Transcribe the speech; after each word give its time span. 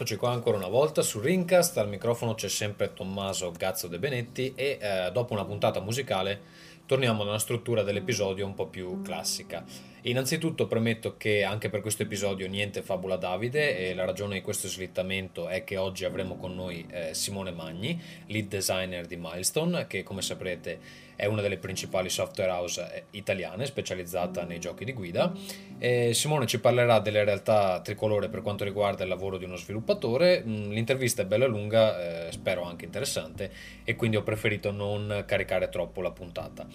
Eccoci 0.00 0.14
qua 0.14 0.30
ancora 0.30 0.56
una 0.56 0.68
volta 0.68 1.02
su 1.02 1.18
Rincast, 1.18 1.76
al 1.76 1.88
microfono 1.88 2.34
c'è 2.34 2.48
sempre 2.48 2.92
Tommaso 2.94 3.50
Gazzo 3.50 3.88
De 3.88 3.98
Benetti 3.98 4.52
e 4.54 4.78
eh, 4.80 5.10
dopo 5.10 5.32
una 5.32 5.44
puntata 5.44 5.80
musicale 5.80 6.40
torniamo 6.86 7.22
ad 7.22 7.28
una 7.28 7.40
struttura 7.40 7.82
dell'episodio 7.82 8.46
un 8.46 8.54
po' 8.54 8.68
più 8.68 9.02
classica. 9.02 9.64
Innanzitutto 10.02 10.68
premetto 10.68 11.16
che 11.16 11.42
anche 11.42 11.68
per 11.68 11.80
questo 11.80 12.04
episodio 12.04 12.46
niente 12.46 12.82
fabula 12.82 13.16
Davide 13.16 13.76
e 13.76 13.92
la 13.92 14.04
ragione 14.04 14.34
di 14.34 14.40
questo 14.40 14.68
slittamento 14.68 15.48
è 15.48 15.64
che 15.64 15.76
oggi 15.76 16.04
avremo 16.04 16.36
con 16.36 16.54
noi 16.54 16.86
eh, 16.88 17.12
Simone 17.12 17.50
Magni, 17.50 18.00
lead 18.26 18.46
designer 18.46 19.04
di 19.04 19.16
Milestone, 19.16 19.88
che 19.88 20.04
come 20.04 20.22
saprete 20.22 21.06
è 21.18 21.26
una 21.26 21.42
delle 21.42 21.58
principali 21.58 22.08
software 22.08 22.52
house 22.52 22.94
eh, 22.94 23.04
italiane 23.10 23.66
specializzata 23.66 24.44
nei 24.44 24.60
giochi 24.60 24.84
di 24.84 24.92
guida. 24.92 25.32
E 25.76 26.14
Simone 26.14 26.46
ci 26.46 26.60
parlerà 26.60 27.00
delle 27.00 27.24
realtà 27.24 27.80
tricolore 27.80 28.28
per 28.28 28.40
quanto 28.40 28.62
riguarda 28.62 29.02
il 29.02 29.08
lavoro 29.08 29.36
di 29.36 29.44
uno 29.44 29.56
sviluppatore. 29.56 30.44
Mm, 30.46 30.70
l'intervista 30.70 31.22
è 31.22 31.26
bella 31.26 31.48
lunga, 31.48 32.26
eh, 32.28 32.30
spero 32.30 32.62
anche 32.62 32.84
interessante, 32.84 33.50
e 33.82 33.96
quindi 33.96 34.16
ho 34.16 34.22
preferito 34.22 34.70
non 34.70 35.24
caricare 35.26 35.68
troppo 35.70 36.02
la 36.02 36.12
puntata. 36.12 36.68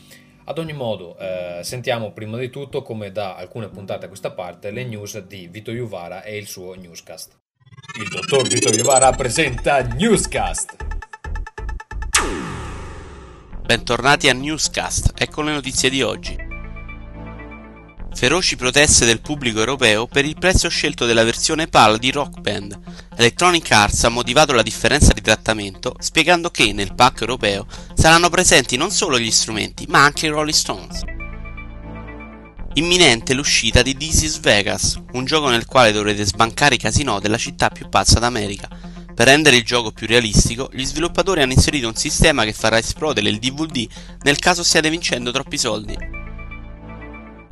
Ad 0.43 0.57
ogni 0.57 0.73
modo, 0.73 1.17
eh, 1.17 1.61
sentiamo 1.63 2.11
prima 2.11 2.37
di 2.37 2.49
tutto 2.49 2.81
come 2.81 3.13
da 3.13 3.37
alcune 3.37 3.69
puntate 3.69 4.05
a 4.05 4.07
questa 4.09 4.31
parte 4.31 4.71
le 4.71 4.83
news 4.83 5.19
di 5.19 5.47
Vito 5.47 5.71
Juvara 5.71 6.21
e 6.21 6.35
il 6.35 6.47
suo 6.47 6.73
newscast. 6.73 7.39
Il 7.97 8.09
dottor 8.09 8.45
Vito 8.49 8.69
Juvara 8.71 9.11
presenta 9.11 9.81
Newscast. 9.83 10.82
Bentornati 13.65 14.27
a 14.27 14.33
Newscast, 14.33 15.13
ecco 15.15 15.41
le 15.41 15.53
notizie 15.53 15.89
di 15.89 16.01
oggi. 16.01 16.35
Feroci 18.13 18.57
proteste 18.57 19.05
del 19.05 19.21
pubblico 19.21 19.59
europeo 19.59 20.05
per 20.05 20.25
il 20.25 20.35
prezzo 20.37 20.67
scelto 20.67 21.05
della 21.05 21.23
versione 21.23 21.67
PAL 21.67 21.97
di 21.97 22.11
Rock 22.11 22.41
Band. 22.41 22.77
Electronic 23.15 23.71
Arts 23.71 24.03
ha 24.03 24.09
motivato 24.09 24.51
la 24.51 24.63
differenza 24.63 25.13
di 25.13 25.21
trattamento 25.21 25.95
spiegando 25.99 26.49
che 26.49 26.73
nel 26.73 26.93
pack 26.93 27.21
europeo 27.21 27.65
saranno 27.93 28.29
presenti 28.29 28.75
non 28.75 28.91
solo 28.91 29.17
gli 29.17 29.31
strumenti 29.31 29.85
ma 29.87 30.03
anche 30.03 30.25
i 30.25 30.29
Rolling 30.29 30.53
Stones. 30.53 31.01
Imminente 32.73 33.33
l'uscita 33.33 33.81
di 33.81 33.95
This 33.95 34.23
is 34.23 34.39
Vegas, 34.41 34.99
un 35.13 35.23
gioco 35.23 35.47
nel 35.47 35.65
quale 35.65 35.93
dovrete 35.93 36.25
sbancare 36.25 36.75
i 36.75 36.79
casinò 36.79 37.21
della 37.21 37.37
città 37.37 37.69
più 37.69 37.87
pazza 37.87 38.19
d'America 38.19 38.82
per 39.13 39.27
rendere 39.27 39.57
il 39.57 39.63
gioco 39.63 39.91
più 39.91 40.07
realistico, 40.07 40.69
gli 40.73 40.83
sviluppatori 40.83 41.41
hanno 41.41 41.53
inserito 41.53 41.87
un 41.87 41.95
sistema 41.95 42.43
che 42.43 42.53
farà 42.53 42.77
esplodere 42.77 43.29
il 43.29 43.39
DVD 43.39 43.87
nel 44.23 44.39
caso 44.39 44.63
stiate 44.63 44.89
vincendo 44.89 45.31
troppi 45.31 45.57
soldi. 45.57 45.97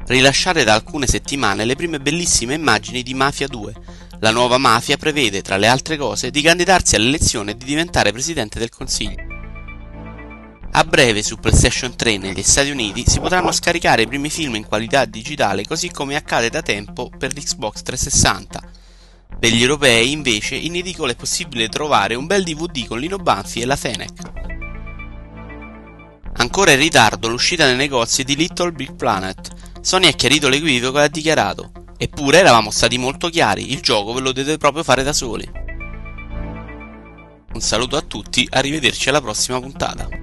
Rilasciate 0.08 0.64
da 0.64 0.73
alcune 0.73 1.06
settimane 1.06 1.64
le 1.64 1.76
prime 1.76 2.00
bellissime 2.00 2.56
immagini 2.56 3.03
di 3.03 3.14
Mafia 3.14 3.48
2. 3.48 3.73
La 4.20 4.31
nuova 4.31 4.58
mafia 4.58 4.98
prevede, 4.98 5.42
tra 5.42 5.58
le 5.58 5.68
altre 5.68 5.98
cose, 5.98 6.31
di 6.31 6.42
candidarsi 6.42 6.95
all'elezione 6.95 7.52
e 7.52 7.58
di 7.58 7.66
diventare 7.66 8.12
presidente 8.12 8.59
del 8.59 8.70
consiglio. 8.70 9.40
A 10.73 10.84
breve 10.84 11.22
su 11.22 11.38
PlayStation 11.38 11.96
3 11.96 12.18
negli 12.18 12.44
Stati 12.44 12.70
Uniti 12.70 13.03
si 13.06 13.20
potranno 13.20 13.52
scaricare 13.52 14.03
i 14.03 14.08
primi 14.08 14.30
film 14.30 14.56
in 14.56 14.66
qualità 14.66 15.06
digitale 15.06 15.66
così 15.66 15.92
come 15.92 16.16
accade 16.16 16.50
da 16.50 16.62
tempo 16.62 17.09
per 17.09 17.34
l'Xbox 17.34 17.81
360 17.81 18.70
per 19.40 19.52
gli 19.52 19.62
europei, 19.62 20.12
invece, 20.12 20.56
in 20.56 20.76
edicola 20.76 21.12
è 21.12 21.16
possibile 21.16 21.68
trovare 21.70 22.16
un 22.16 22.28
bel 22.28 22.44
DVD 22.44 22.86
con 22.86 23.00
Lino 23.00 23.18
Banfi 23.18 23.62
e 23.62 23.66
la 23.66 23.76
Fenech. 23.76 24.32
Ancora 26.34 26.72
in 26.72 26.80
ritardo 26.80 27.28
l'uscita 27.28 27.66
nei 27.66 27.76
negozi 27.76 28.24
di 28.24 28.36
Little 28.36 28.72
Big 28.72 28.96
Planet. 28.96 29.80
Sony 29.81 30.08
ha 30.08 30.12
chiarito 30.12 30.47
l'equivoco 30.47 31.00
e 31.00 31.03
ha 31.03 31.08
dichiarato 31.08 31.72
Eppure 31.97 32.40
eravamo 32.40 32.72
stati 32.72 32.97
molto 32.97 33.30
chiari, 33.30 33.72
il 33.72 33.81
gioco 33.81 34.14
ve 34.14 34.22
lo 34.22 34.31
dovete 34.31 34.58
proprio 34.58 34.84
fare 34.84 35.03
da 35.03 35.14
soli. 35.14 35.47
Un 37.53 37.62
saluto 37.62 37.96
a 37.96 38.02
tutti, 38.02 38.47
arrivederci 38.50 39.09
alla 39.09 39.22
prossima 39.22 39.59
puntata. 39.59 40.21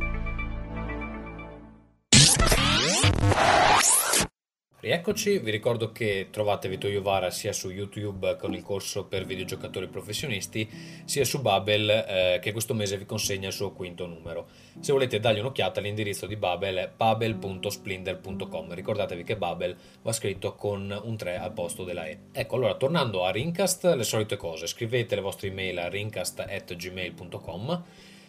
Rieccoci, 4.81 5.41
vi 5.41 5.51
ricordo 5.51 5.91
che 5.91 6.29
trovate 6.31 6.69
Vito 6.69 6.87
Iovara 6.87 7.31
sia 7.31 7.53
su 7.53 7.69
YouTube 7.69 8.37
con 8.37 8.55
il 8.55 8.63
corso 8.63 9.07
per 9.07 9.25
videogiocatori 9.25 9.89
professionisti, 9.89 10.71
sia 11.05 11.25
su 11.25 11.41
Babel 11.41 11.91
eh, 11.91 12.39
che 12.41 12.53
questo 12.53 12.75
mese 12.75 12.97
vi 12.97 13.05
consegna 13.05 13.49
il 13.49 13.53
suo 13.53 13.73
quinto 13.73 14.07
numero. 14.07 14.47
Se 14.79 14.93
volete 14.93 15.19
dargli 15.19 15.41
un'occhiata 15.41 15.81
l'indirizzo 15.81 16.27
di 16.27 16.37
Babel 16.37 16.77
è 16.77 16.91
babel.splinder.com, 16.97 18.73
ricordatevi 18.73 19.25
che 19.25 19.37
Babel 19.37 19.77
va 20.01 20.13
scritto 20.13 20.55
con 20.55 20.97
un 21.03 21.17
3 21.17 21.39
al 21.39 21.53
posto 21.53 21.83
della 21.83 22.07
E. 22.07 22.19
Ecco, 22.31 22.55
allora 22.55 22.77
tornando 22.77 23.25
a 23.25 23.33
Rincast, 23.33 23.85
le 23.97 24.05
solite 24.05 24.37
cose, 24.37 24.69
scrivete 24.69 25.17
le 25.17 25.23
vostre 25.23 25.49
email 25.49 25.77
a 25.81 25.89
rincast.gmail.com 25.89 27.85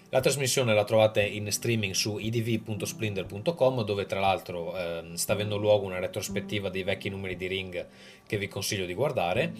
la 0.09 0.19
trasmissione 0.21 0.73
la 0.73 0.83
trovate 0.83 1.21
in 1.21 1.51
streaming 1.51 1.93
su 1.93 2.17
idv.splinder.com 2.17 3.83
dove 3.83 4.05
tra 4.05 4.19
l'altro 4.19 4.75
eh, 4.75 5.03
sta 5.13 5.33
avendo 5.33 5.57
luogo 5.57 5.85
una 5.85 5.99
retrospettiva 5.99 6.69
dei 6.69 6.83
vecchi 6.83 7.09
numeri 7.09 7.35
di 7.35 7.47
Ring 7.47 7.87
che 8.25 8.37
vi 8.37 8.47
consiglio 8.47 8.85
di 8.85 8.93
guardare 8.93 9.53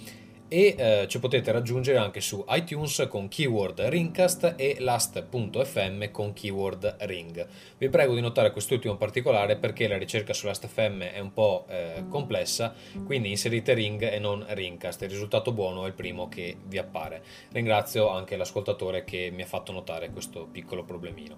e 0.50 0.76
eh, 0.78 1.06
ci 1.08 1.20
potete 1.20 1.52
raggiungere 1.52 2.00
anche 2.00 2.20
su 2.20 2.44
iTunes 2.50 3.06
con 3.08 3.28
keyword 3.28 3.80
Ringcast 3.82 4.56
e 4.58 4.78
last.fm 4.80 6.12
con 6.12 6.34
keyword 6.34 6.96
Ring. 7.02 7.48
Vi 7.78 7.90
prego 7.90 8.16
di 8.16 8.22
notare 8.22 8.52
quest'ultimo 8.52 8.98
particolare 8.98 9.56
perché 9.56 9.88
la 9.88 9.98
ricerca 9.98 10.34
su 10.34 10.48
last.fm 10.48 11.04
è 11.04 11.20
un 11.20 11.32
po' 11.32 11.66
eh, 11.70 12.04
complessa, 12.10 12.74
quindi 13.06 13.30
inserite 13.30 13.74
Ring 13.74 14.02
e 14.02 14.20
non 14.20 14.44
Ringcast. 14.48 15.04
Il 15.04 15.10
risultato 15.10 15.52
buono 15.52 15.86
è 15.86 15.88
il 15.88 15.94
primo 15.94 16.28
che 16.28 16.58
vi 16.66 16.80
appare. 16.80 17.24
Ringrazio 17.52 18.10
anche 18.10 18.36
l'ascoltatore 18.36 19.04
che 19.04 19.30
mi 19.32 19.44
ha 19.44 19.48
fatto 19.48 19.72
notare 19.72 20.10
questo 20.10 20.48
piccolo 20.52 20.84
problemino. 20.84 21.38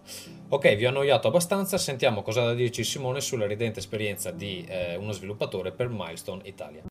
Ok, 0.50 0.76
vi 0.76 0.86
ho 0.86 0.90
annoiato 0.90 1.28
abbastanza, 1.28 1.78
sentiamo 1.78 2.22
cosa 2.22 2.44
ha 2.44 2.46
da 2.46 2.54
dirci 2.54 2.84
Simone 2.84 3.20
sulla 3.20 3.46
ridente 3.46 3.80
esperienza 3.80 4.32
di 4.32 4.66
eh, 4.68 4.96
uno 4.96 5.12
sviluppatore 5.12 5.72
per 5.72 5.90
Milestone 5.90 6.44
Italia. 6.46 6.84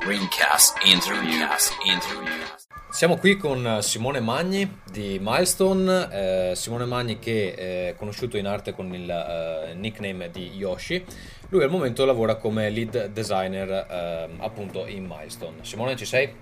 Ringcast 0.00 0.84
Interviews. 0.84 1.70
Interviews. 1.84 2.66
Siamo 2.90 3.16
qui 3.16 3.36
con 3.36 3.78
Simone 3.80 4.20
Magni 4.20 4.80
di 4.90 5.18
Milestone, 5.20 6.50
eh, 6.50 6.52
Simone 6.54 6.84
Magni 6.84 7.18
che 7.18 7.54
è 7.54 7.94
conosciuto 7.96 8.36
in 8.36 8.46
arte 8.46 8.72
con 8.72 8.94
il 8.94 9.10
eh, 9.10 9.74
nickname 9.74 10.30
di 10.30 10.50
Yoshi. 10.54 11.04
Lui 11.48 11.62
al 11.62 11.70
momento 11.70 12.04
lavora 12.04 12.36
come 12.36 12.70
lead 12.70 13.06
designer 13.06 13.68
eh, 13.70 14.28
appunto 14.38 14.86
in 14.86 15.06
Milestone. 15.06 15.58
Simone 15.62 15.96
ci 15.96 16.04
sei? 16.04 16.32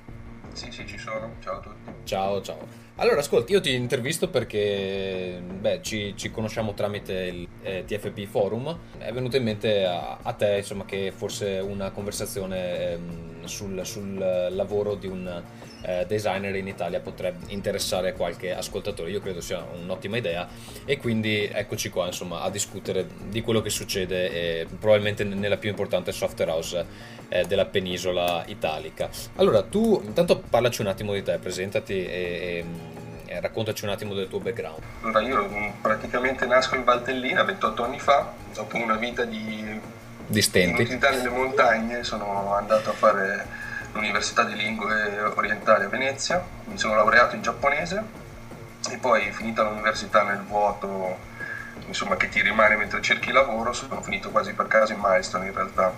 Sì, 0.52 0.70
sì, 0.70 0.86
ci 0.86 0.98
sono. 0.98 1.36
Ciao 1.40 1.56
a 1.56 1.60
tutti. 1.60 1.92
Ciao, 2.04 2.40
ciao. 2.42 2.83
Allora, 2.96 3.18
ascolti, 3.18 3.50
io 3.50 3.60
ti 3.60 3.74
intervisto 3.74 4.28
perché 4.28 5.42
beh, 5.44 5.80
ci, 5.82 6.14
ci, 6.16 6.30
conosciamo 6.30 6.74
tramite 6.74 7.12
il 7.12 7.48
eh, 7.62 7.84
TFP 7.84 8.24
Forum. 8.24 8.78
È 8.98 9.10
venuto 9.10 9.36
in 9.36 9.42
mente 9.42 9.84
a, 9.84 10.18
a 10.22 10.32
te, 10.32 10.58
insomma, 10.58 10.84
che 10.84 11.12
forse 11.12 11.58
una 11.58 11.90
conversazione 11.90 12.92
ehm, 12.92 13.44
sul, 13.46 13.84
sul, 13.84 14.16
lavoro 14.50 14.94
di 14.94 15.08
un 15.08 15.42
eh, 15.84 16.06
designer 16.06 16.54
in 16.56 16.66
Italia 16.66 17.00
potrebbe 17.00 17.52
interessare 17.52 18.14
qualche 18.14 18.54
ascoltatore. 18.54 19.10
Io 19.10 19.20
credo 19.20 19.40
sia 19.40 19.64
un'ottima 19.82 20.16
idea 20.16 20.48
e 20.84 20.96
quindi 20.96 21.44
eccoci 21.52 21.90
qua, 21.90 22.06
insomma, 22.06 22.40
a 22.42 22.50
discutere 22.50 23.06
di 23.28 23.42
quello 23.42 23.60
che 23.60 23.70
succede 23.70 24.30
eh, 24.30 24.66
probabilmente 24.78 25.24
nella 25.24 25.56
più 25.56 25.68
importante 25.68 26.12
software 26.12 26.50
house 26.50 26.86
eh, 27.28 27.44
della 27.44 27.66
penisola 27.66 28.44
italica. 28.46 29.08
Allora, 29.36 29.62
tu 29.62 30.00
intanto 30.04 30.38
parlaci 30.38 30.80
un 30.80 30.88
attimo 30.88 31.12
di 31.12 31.22
te, 31.22 31.38
presentati 31.38 32.04
e, 32.04 32.64
e, 33.26 33.40
raccontaci 33.40 33.84
un 33.84 33.90
attimo 33.90 34.14
del 34.14 34.28
tuo 34.28 34.40
background. 34.40 34.82
Allora, 35.02 35.20
io 35.20 35.48
mm, 35.48 35.68
praticamente 35.82 36.46
nasco 36.46 36.76
in 36.76 36.84
Valtellina 36.84 37.42
28 37.42 37.84
anni 37.84 37.98
fa, 37.98 38.32
dopo 38.54 38.76
una 38.76 38.96
vita 38.96 39.24
di, 39.24 39.80
di 40.26 40.42
stenti. 40.42 40.96
nelle 40.98 41.28
montagne, 41.28 42.04
sono 42.04 42.54
andato 42.54 42.90
a 42.90 42.94
fare 42.94 43.62
l'Università 43.94 44.44
di 44.44 44.54
Lingue 44.54 45.22
Orientali 45.34 45.84
a 45.84 45.88
Venezia, 45.88 46.44
mi 46.64 46.78
sono 46.78 46.94
laureato 46.94 47.34
in 47.34 47.42
giapponese 47.42 48.02
e 48.90 48.98
poi 48.98 49.30
finita 49.32 49.62
l'università 49.62 50.22
nel 50.22 50.42
vuoto 50.42 51.32
insomma, 51.86 52.16
che 52.16 52.28
ti 52.28 52.42
rimane 52.42 52.76
mentre 52.76 53.00
cerchi 53.00 53.32
lavoro, 53.32 53.72
sono 53.72 54.02
finito 54.02 54.30
quasi 54.30 54.52
per 54.52 54.66
caso 54.66 54.92
in 54.92 55.00
Milestone 55.00 55.46
in 55.46 55.54
realtà 55.54 55.92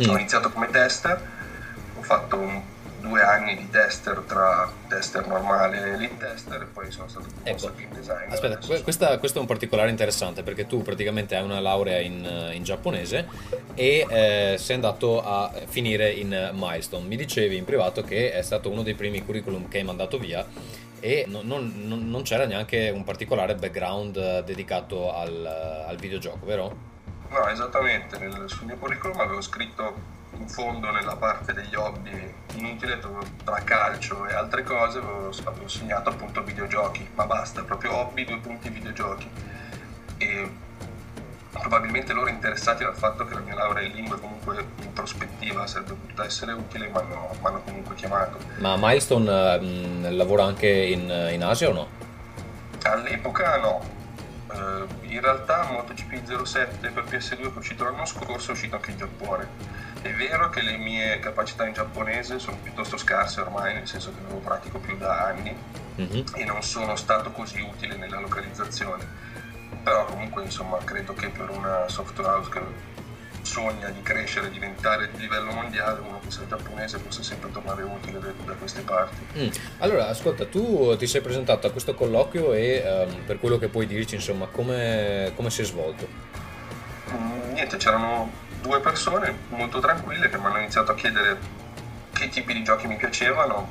Mm. 0.00 0.10
Ho 0.10 0.16
iniziato 0.16 0.50
come 0.50 0.70
tester, 0.70 1.20
ho 1.96 2.02
fatto 2.02 2.36
un, 2.36 2.62
due 3.08 3.22
anni 3.22 3.56
di 3.56 3.68
tester 3.70 4.22
tra 4.26 4.70
tester 4.86 5.26
normale 5.26 5.78
e 5.78 5.96
lead 5.96 6.16
tester 6.18 6.62
e 6.62 6.64
poi 6.66 6.90
sono 6.90 7.08
stato 7.08 7.26
proposto 7.26 7.68
ecco. 7.68 7.76
team 7.76 7.92
designer. 7.92 8.32
Aspetta, 8.32 8.58
que- 8.58 8.82
questa, 8.82 9.18
questo 9.18 9.38
è 9.38 9.40
un 9.40 9.46
particolare 9.46 9.90
interessante 9.90 10.42
perché 10.42 10.66
tu 10.66 10.82
praticamente 10.82 11.34
hai 11.34 11.42
una 11.42 11.60
laurea 11.60 11.98
in, 11.98 12.50
in 12.52 12.62
giapponese 12.62 13.26
e 13.74 14.06
eh, 14.08 14.56
sei 14.58 14.74
andato 14.74 15.22
a 15.22 15.50
finire 15.66 16.10
in 16.10 16.50
Milestone. 16.52 17.06
Mi 17.06 17.16
dicevi 17.16 17.56
in 17.56 17.64
privato 17.64 18.02
che 18.02 18.32
è 18.32 18.42
stato 18.42 18.70
uno 18.70 18.82
dei 18.82 18.94
primi 18.94 19.24
curriculum 19.24 19.68
che 19.68 19.78
hai 19.78 19.84
mandato 19.84 20.18
via 20.18 20.46
e 21.00 21.24
non, 21.28 21.46
non, 21.46 22.08
non 22.08 22.22
c'era 22.22 22.44
neanche 22.44 22.90
un 22.90 23.04
particolare 23.04 23.54
background 23.54 24.40
dedicato 24.40 25.14
al, 25.14 25.46
al 25.86 25.96
videogioco, 25.96 26.44
vero? 26.44 26.86
No, 27.30 27.46
esattamente, 27.48 28.18
nel, 28.18 28.44
sul 28.46 28.66
mio 28.66 28.76
curriculum 28.76 29.20
avevo 29.20 29.40
scritto 29.40 30.16
in 30.38 30.48
fondo 30.48 30.90
nella 30.90 31.16
parte 31.16 31.52
degli 31.52 31.74
hobby 31.74 32.34
inutile 32.54 32.98
tra 33.44 33.62
calcio 33.62 34.26
e 34.26 34.34
altre 34.34 34.62
cose 34.62 34.98
ho, 34.98 35.28
ho 35.28 35.68
segnato 35.68 36.10
appunto 36.10 36.42
videogiochi, 36.42 37.08
ma 37.14 37.26
basta, 37.26 37.62
proprio 37.62 37.94
hobby, 37.96 38.24
due 38.24 38.38
punti 38.38 38.68
videogiochi. 38.68 39.28
E 40.18 40.50
probabilmente 41.50 42.12
loro 42.12 42.28
interessati 42.28 42.84
dal 42.84 42.96
fatto 42.96 43.24
che 43.24 43.34
la 43.34 43.40
mia 43.40 43.54
laurea 43.54 43.86
in 43.86 43.94
lingue 43.94 44.18
comunque 44.18 44.64
in 44.82 44.92
prospettiva 44.92 45.66
sarebbe 45.66 45.94
potuta 45.94 46.24
essere 46.24 46.52
utile, 46.52 46.88
ma 46.88 47.02
mi 47.02 47.14
hanno 47.42 47.60
comunque 47.62 47.94
chiamato. 47.94 48.38
Ma 48.58 48.76
Milestone 48.76 49.58
mh, 49.60 50.16
lavora 50.16 50.44
anche 50.44 50.68
in, 50.68 51.10
in 51.32 51.42
Asia 51.42 51.68
o 51.68 51.72
no? 51.72 51.88
All'epoca 52.82 53.56
no, 53.58 53.96
Uh, 54.48 54.88
in 55.02 55.20
realtà 55.20 55.68
MotoGP 55.70 56.42
07 56.42 56.88
per 56.88 57.04
PS2 57.04 57.36
che 57.36 57.42
è 57.42 57.58
uscito 57.58 57.84
l'anno 57.84 58.06
scorso 58.06 58.48
è 58.48 58.52
uscito 58.54 58.76
anche 58.76 58.92
in 58.92 58.96
Giappone. 58.96 59.46
È 60.00 60.12
vero 60.12 60.48
che 60.50 60.62
le 60.62 60.76
mie 60.76 61.18
capacità 61.18 61.66
in 61.66 61.72
giapponese 61.72 62.38
sono 62.38 62.58
piuttosto 62.62 62.96
scarse 62.96 63.40
ormai, 63.40 63.74
nel 63.74 63.86
senso 63.88 64.12
che 64.12 64.20
non 64.20 64.32
lo 64.32 64.38
pratico 64.38 64.78
più 64.78 64.96
da 64.96 65.26
anni 65.26 65.54
mm-hmm. 66.00 66.24
e 66.34 66.44
non 66.44 66.62
sono 66.62 66.94
stato 66.96 67.30
così 67.32 67.60
utile 67.60 67.96
nella 67.96 68.20
localizzazione. 68.20 69.04
Però 69.82 70.04
comunque 70.04 70.44
insomma 70.44 70.78
credo 70.78 71.14
che 71.14 71.28
per 71.28 71.50
una 71.50 71.88
software 71.88 72.30
house 72.30 72.50
che 72.50 72.60
sogna 73.42 73.88
di 73.88 74.02
crescere 74.02 74.48
e 74.48 74.50
diventare 74.50 75.10
di 75.10 75.20
livello 75.20 75.50
mondiale, 75.52 76.00
uno 76.00 76.20
che 76.22 76.30
sia 76.30 76.46
giapponese 76.46 76.98
possa 76.98 77.22
sempre 77.22 77.50
tornare 77.50 77.82
utile 77.82 78.18
da, 78.18 78.28
da 78.44 78.52
queste 78.52 78.82
parti. 78.82 79.16
Mm. 79.38 79.48
Allora, 79.78 80.08
ascolta, 80.08 80.46
tu 80.46 80.94
ti 80.96 81.06
sei 81.06 81.22
presentato 81.22 81.66
a 81.66 81.70
questo 81.70 81.94
colloquio 81.94 82.52
e 82.52 82.82
um, 82.84 83.24
per 83.24 83.40
quello 83.40 83.58
che 83.58 83.68
puoi 83.68 83.86
dirci, 83.86 84.16
insomma, 84.16 84.46
come, 84.46 85.32
come 85.34 85.48
si 85.50 85.62
è 85.62 85.64
svolto? 85.64 86.06
Mm, 87.10 87.52
niente, 87.54 87.78
c'erano 87.78 88.30
due 88.60 88.80
persone 88.80 89.34
molto 89.48 89.80
tranquille 89.80 90.28
che 90.28 90.38
mi 90.38 90.46
hanno 90.46 90.58
iniziato 90.58 90.92
a 90.92 90.94
chiedere 90.94 91.38
che 92.12 92.28
tipi 92.28 92.52
di 92.52 92.62
giochi 92.62 92.86
mi 92.86 92.96
piacevano, 92.96 93.70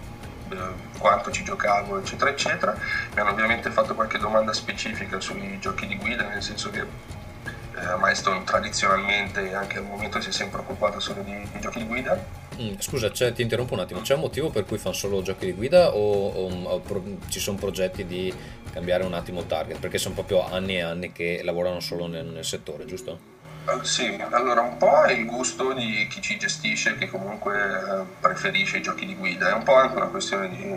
eh, 0.49 0.55
quanto 0.97 1.31
ci 1.31 1.43
giocavo, 1.43 1.99
eccetera, 1.99 2.29
eccetera. 2.29 2.77
Mi 3.13 3.19
hanno 3.19 3.31
ovviamente 3.31 3.69
fatto 3.69 3.93
qualche 3.93 4.17
domanda 4.17 4.53
specifica 4.53 5.19
sui 5.19 5.59
giochi 5.59 5.87
di 5.87 5.97
guida, 5.97 6.27
nel 6.27 6.41
senso 6.41 6.69
che 6.69 6.79
eh, 6.79 7.97
Milestone 7.99 8.43
tradizionalmente 8.43 9.49
e 9.49 9.53
anche 9.53 9.77
al 9.77 9.83
momento 9.83 10.19
si 10.21 10.29
è 10.29 10.31
sempre 10.31 10.61
occupato 10.61 10.99
solo 10.99 11.21
di, 11.21 11.47
di 11.51 11.59
giochi 11.59 11.79
di 11.79 11.85
guida. 11.85 12.45
Mm, 12.59 12.75
scusa, 12.79 13.11
ti 13.11 13.41
interrompo 13.41 13.75
un 13.75 13.81
attimo, 13.81 14.01
c'è 14.01 14.15
un 14.15 14.21
motivo 14.21 14.49
per 14.49 14.65
cui 14.65 14.79
fanno 14.79 14.95
solo 14.95 15.21
giochi 15.21 15.45
di 15.45 15.53
guida 15.53 15.93
o, 15.93 16.29
o, 16.29 16.63
o 16.63 16.79
pro, 16.79 17.03
ci 17.27 17.39
sono 17.39 17.57
progetti 17.57 18.05
di 18.05 18.33
cambiare 18.71 19.03
un 19.03 19.13
attimo 19.13 19.43
target? 19.43 19.79
Perché 19.79 19.99
sono 19.99 20.15
proprio 20.15 20.43
anni 20.49 20.77
e 20.77 20.81
anni 20.81 21.11
che 21.11 21.41
lavorano 21.43 21.79
solo 21.79 22.07
nel, 22.07 22.25
nel 22.25 22.45
settore, 22.45 22.85
giusto? 22.85 23.35
Sì, 23.81 24.17
allora 24.29 24.61
un 24.61 24.77
po' 24.77 25.03
è 25.03 25.11
il 25.11 25.25
gusto 25.25 25.73
di 25.73 26.07
chi 26.09 26.21
ci 26.21 26.37
gestisce 26.37 26.95
che 26.95 27.09
comunque 27.09 27.61
uh, 27.61 28.05
preferisce 28.19 28.77
i 28.77 28.81
giochi 28.81 29.05
di 29.05 29.13
guida, 29.13 29.49
è 29.49 29.53
un 29.53 29.63
po' 29.63 29.75
anche 29.75 29.97
una 29.97 30.05
questione 30.05 30.47
di, 30.49 30.73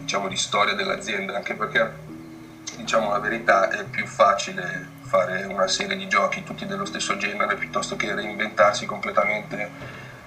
diciamo, 0.00 0.26
di 0.26 0.36
storia 0.36 0.74
dell'azienda, 0.74 1.36
anche 1.36 1.54
perché 1.54 1.88
diciamo 2.74 3.12
la 3.12 3.20
verità 3.20 3.68
è 3.68 3.84
più 3.84 4.06
facile 4.06 4.88
fare 5.02 5.44
una 5.44 5.68
serie 5.68 5.96
di 5.96 6.08
giochi 6.08 6.42
tutti 6.42 6.66
dello 6.66 6.84
stesso 6.84 7.16
genere 7.16 7.54
piuttosto 7.54 7.94
che 7.94 8.12
reinventarsi 8.12 8.86
completamente 8.86 9.70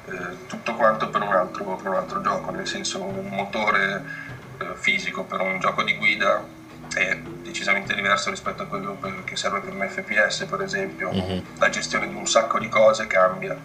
eh, 0.06 0.48
tutto 0.48 0.76
quanto 0.76 1.10
per 1.10 1.22
un, 1.22 1.34
altro, 1.34 1.76
per 1.76 1.88
un, 1.92 1.96
altro, 1.96 2.22
gioco, 2.22 2.52
nel 2.52 2.66
senso 2.66 3.02
un 3.02 3.28
motore 3.28 4.04
eh, 4.58 4.72
fisico 4.76 5.24
per 5.24 5.42
un 5.42 5.60
gioco 5.60 5.84
di 5.84 5.96
guida 5.98 6.42
è 6.94 7.18
decisamente 7.44 7.94
diverso 7.94 8.30
rispetto 8.30 8.64
a 8.64 8.66
quello 8.66 8.98
che 9.24 9.36
serve 9.36 9.60
per 9.60 9.74
un 9.74 9.88
FPS 9.88 10.46
per 10.46 10.62
esempio, 10.62 11.12
mm-hmm. 11.12 11.40
la 11.58 11.70
gestione 11.70 12.08
di 12.08 12.16
un 12.16 12.28
sacco 12.28 12.60
di 12.60 12.70
cose 12.70 13.08
cambia. 13.08 13.58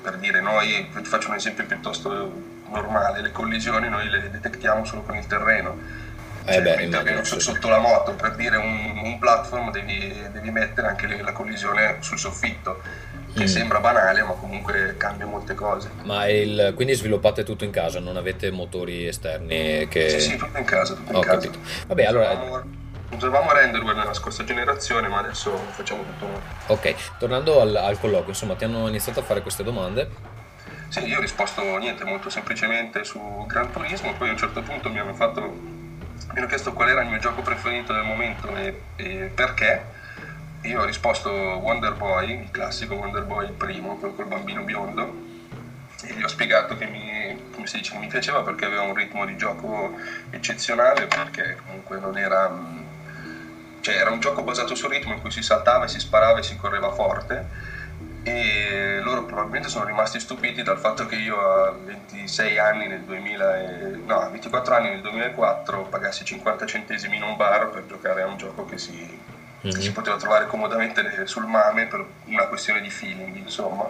Per 0.00 0.16
dire, 0.18 0.40
noi, 0.40 0.88
faccio 1.02 1.28
un 1.28 1.34
esempio 1.34 1.66
piuttosto 1.66 2.32
normale, 2.70 3.20
le 3.20 3.32
collisioni 3.32 3.88
noi 3.88 4.08
le 4.08 4.30
detectiamo 4.30 4.84
solo 4.84 5.02
con 5.02 5.16
il 5.16 5.26
terreno 5.26 6.06
eh 6.48 6.62
beh, 6.62 6.82
interviene 6.82 7.24
sotto 7.24 7.68
la 7.68 7.78
moto, 7.78 8.14
per 8.14 8.34
dire 8.34 8.56
un, 8.56 9.00
un 9.04 9.18
platform 9.18 9.70
devi, 9.70 10.14
devi, 10.32 10.50
mettere 10.50 10.88
anche 10.88 11.20
la 11.20 11.32
collisione 11.32 11.96
sul 12.00 12.18
soffitto, 12.18 12.82
che 13.38 13.44
mm. 13.44 13.46
sembra 13.46 13.80
banale 13.80 14.22
ma 14.22 14.32
comunque 14.32 14.96
cambia 14.98 15.26
molte 15.26 15.54
cose. 15.54 15.90
Ma 16.02 16.28
il, 16.28 16.72
quindi 16.74 16.94
sviluppate 16.94 17.44
tutto 17.44 17.64
in 17.64 17.70
casa, 17.70 18.00
non 18.00 18.16
avete 18.16 18.50
motori 18.50 19.06
esterni? 19.06 19.86
Che... 19.88 20.08
Sì, 20.10 20.20
sì, 20.20 20.36
tutto 20.36 20.58
in 20.58 20.64
casa, 20.64 20.94
tutto 20.94 21.10
in 21.10 21.16
Ho 21.16 21.20
casa. 21.20 21.38
Capito. 21.38 21.58
Vabbè, 21.86 22.04
allora... 22.04 22.64
Usavamo 23.10 23.52
renderware 23.52 23.96
nella 23.96 24.12
scorsa 24.12 24.44
generazione, 24.44 25.08
ma 25.08 25.20
adesso 25.20 25.56
facciamo 25.70 26.02
tutto 26.02 26.26
noi. 26.26 26.40
Ok, 26.66 26.94
tornando 27.18 27.62
al, 27.62 27.74
al 27.74 27.98
colloquio, 27.98 28.28
insomma, 28.28 28.54
ti 28.54 28.64
hanno 28.64 28.86
iniziato 28.86 29.20
a 29.20 29.22
fare 29.22 29.40
queste 29.40 29.64
domande? 29.64 30.10
Sì, 30.88 31.06
io 31.06 31.16
ho 31.16 31.20
risposto 31.20 31.62
niente, 31.78 32.04
molto 32.04 32.28
semplicemente 32.28 33.04
su 33.04 33.18
Gran 33.46 33.72
Turismo, 33.72 34.12
poi 34.12 34.28
a 34.28 34.32
un 34.32 34.36
certo 34.36 34.60
punto 34.60 34.90
mi 34.90 34.98
hanno 34.98 35.14
fatto 35.14 35.40
mi 35.40 36.38
hanno 36.38 36.46
chiesto 36.46 36.74
qual 36.74 36.90
era 36.90 37.00
il 37.00 37.08
mio 37.08 37.18
gioco 37.18 37.40
preferito 37.40 37.94
del 37.94 38.04
momento 38.04 38.54
e, 38.54 38.80
e 38.96 39.30
perché. 39.34 39.96
Io 40.68 40.82
ho 40.82 40.84
risposto 40.84 41.30
Wonder 41.30 41.94
Boy, 41.94 42.42
il 42.42 42.50
classico 42.50 42.94
Wonder 42.94 43.24
Boy, 43.24 43.46
il 43.46 43.52
primo, 43.52 43.96
quello 43.96 44.12
col 44.12 44.26
bambino 44.26 44.60
biondo, 44.60 45.14
e 46.04 46.12
gli 46.12 46.22
ho 46.22 46.28
spiegato 46.28 46.76
che 46.76 46.84
mi, 46.84 47.50
come 47.54 47.66
si 47.66 47.78
dice, 47.78 47.96
mi 47.96 48.06
piaceva 48.06 48.42
perché 48.42 48.66
aveva 48.66 48.82
un 48.82 48.92
ritmo 48.92 49.24
di 49.24 49.34
gioco 49.38 49.96
eccezionale, 50.28 51.06
perché 51.06 51.56
comunque 51.64 51.98
non 51.98 52.18
era... 52.18 52.54
Cioè 53.80 53.94
era 53.94 54.10
un 54.10 54.20
gioco 54.20 54.42
basato 54.42 54.74
sul 54.74 54.90
ritmo 54.90 55.14
in 55.14 55.20
cui 55.22 55.30
si 55.30 55.40
saltava 55.40 55.86
si 55.86 55.98
sparava 55.98 56.40
e 56.40 56.42
si 56.42 56.56
correva 56.56 56.90
forte 56.90 57.46
e 58.24 58.98
loro 59.00 59.24
probabilmente 59.24 59.68
sono 59.68 59.84
rimasti 59.84 60.20
stupiti 60.20 60.62
dal 60.62 60.78
fatto 60.78 61.06
che 61.06 61.14
io 61.14 61.40
a 61.40 61.70
26 61.70 62.58
anni 62.58 62.88
nel 62.88 63.02
2000 63.02 63.58
e, 63.58 63.96
no, 64.04 64.18
a 64.18 64.28
24 64.28 64.74
anni 64.74 64.90
nel 64.90 65.00
2004 65.00 65.84
pagassi 65.84 66.24
50 66.24 66.66
centesimi 66.66 67.16
in 67.16 67.22
un 67.22 67.36
bar 67.36 67.70
per 67.70 67.86
giocare 67.86 68.22
a 68.22 68.26
un 68.26 68.36
gioco 68.36 68.64
che 68.66 68.76
si, 68.76 69.18
mm-hmm. 69.64 69.74
che 69.74 69.80
si 69.80 69.92
poteva 69.92 70.16
trovare 70.16 70.46
comodamente 70.46 71.26
sul 71.26 71.46
MAME 71.46 71.86
per 71.86 72.04
una 72.26 72.46
questione 72.46 72.80
di 72.80 72.90
feeling 72.90 73.36
insomma 73.36 73.88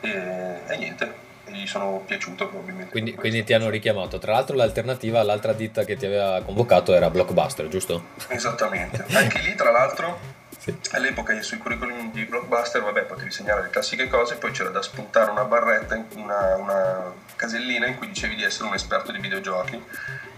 e, 0.00 0.60
e 0.66 0.76
niente 0.76 1.26
gli 1.46 1.66
sono 1.66 2.02
piaciuto 2.06 2.46
probabilmente 2.48 2.90
quindi, 2.90 3.14
quindi, 3.14 3.42
ti 3.42 3.54
hanno 3.54 3.70
richiamato 3.70 4.18
tra 4.18 4.32
l'altro 4.32 4.54
l'alternativa 4.54 5.20
all'altra 5.20 5.52
ditta 5.52 5.84
che 5.84 5.96
ti 5.96 6.04
aveva 6.04 6.42
convocato 6.44 6.94
era 6.94 7.08
Blockbuster 7.10 7.68
giusto? 7.68 8.08
esattamente 8.28 9.04
anche 9.12 9.38
lì 9.40 9.54
tra 9.54 9.70
l'altro 9.70 10.36
sì. 10.58 10.76
All'epoca 10.92 11.40
sui 11.40 11.58
curriculum 11.58 12.10
di 12.10 12.24
Blockbuster, 12.24 12.82
vabbè, 12.82 13.02
potevi 13.02 13.30
segnare 13.30 13.62
le 13.62 13.70
classiche 13.70 14.08
cose, 14.08 14.36
poi 14.36 14.50
c'era 14.50 14.70
da 14.70 14.82
spuntare 14.82 15.30
una 15.30 15.44
barretta, 15.44 16.02
una, 16.16 16.56
una 16.56 17.12
casellina 17.38 17.86
in 17.86 17.96
cui 17.96 18.08
dicevi 18.08 18.34
di 18.34 18.42
essere 18.42 18.68
un 18.68 18.74
esperto 18.74 19.12
di 19.12 19.20
videogiochi. 19.20 19.82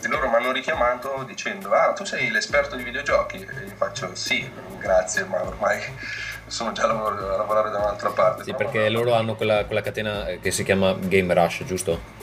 E 0.02 0.08
loro 0.08 0.28
mi 0.28 0.36
hanno 0.36 0.52
richiamato 0.52 1.24
dicendo, 1.26 1.72
ah, 1.72 1.92
tu 1.92 2.04
sei 2.04 2.30
l'esperto 2.30 2.76
di 2.76 2.82
videogiochi? 2.82 3.36
E 3.36 3.64
io 3.66 3.74
faccio, 3.74 4.14
sì, 4.14 4.48
grazie, 4.78 5.24
ma 5.24 5.42
ormai 5.42 5.82
sono 6.46 6.72
già 6.72 6.84
a 6.84 6.86
lavorare 6.86 7.70
da 7.70 7.78
un'altra 7.78 8.10
parte. 8.10 8.44
Sì, 8.44 8.54
perché 8.54 8.88
loro 8.88 9.14
hanno 9.14 9.34
quella, 9.34 9.64
quella 9.64 9.82
catena 9.82 10.26
che 10.40 10.50
si 10.50 10.62
chiama 10.62 10.94
Game 10.98 11.32
Rush, 11.34 11.64
giusto? 11.64 12.19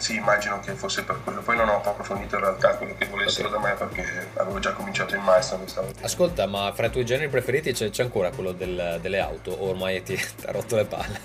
Sì, 0.00 0.16
immagino 0.16 0.60
che 0.60 0.72
fosse 0.72 1.04
per 1.04 1.20
quello. 1.22 1.42
Poi 1.42 1.56
non 1.56 1.68
ho 1.68 1.82
approfondito 1.82 2.36
in 2.36 2.40
realtà 2.40 2.74
quello 2.76 2.94
che 2.96 3.04
volessero 3.04 3.48
okay. 3.48 3.60
da 3.60 3.68
me 3.68 3.74
perché 3.74 4.30
avevo 4.34 4.58
già 4.58 4.72
cominciato 4.72 5.14
in 5.14 5.20
maestro. 5.20 5.62
Ascolta, 6.00 6.46
ma 6.46 6.72
fra 6.74 6.86
i 6.86 6.90
tuoi 6.90 7.04
generi 7.04 7.28
preferiti 7.28 7.72
c'è, 7.72 7.90
c'è 7.90 8.02
ancora 8.02 8.30
quello 8.30 8.52
del, 8.52 8.98
delle 9.02 9.20
auto 9.20 9.50
o 9.50 9.68
ormai 9.68 10.02
ti 10.02 10.14
ha 10.46 10.52
rotto 10.52 10.76
le 10.76 10.86
palle? 10.86 11.20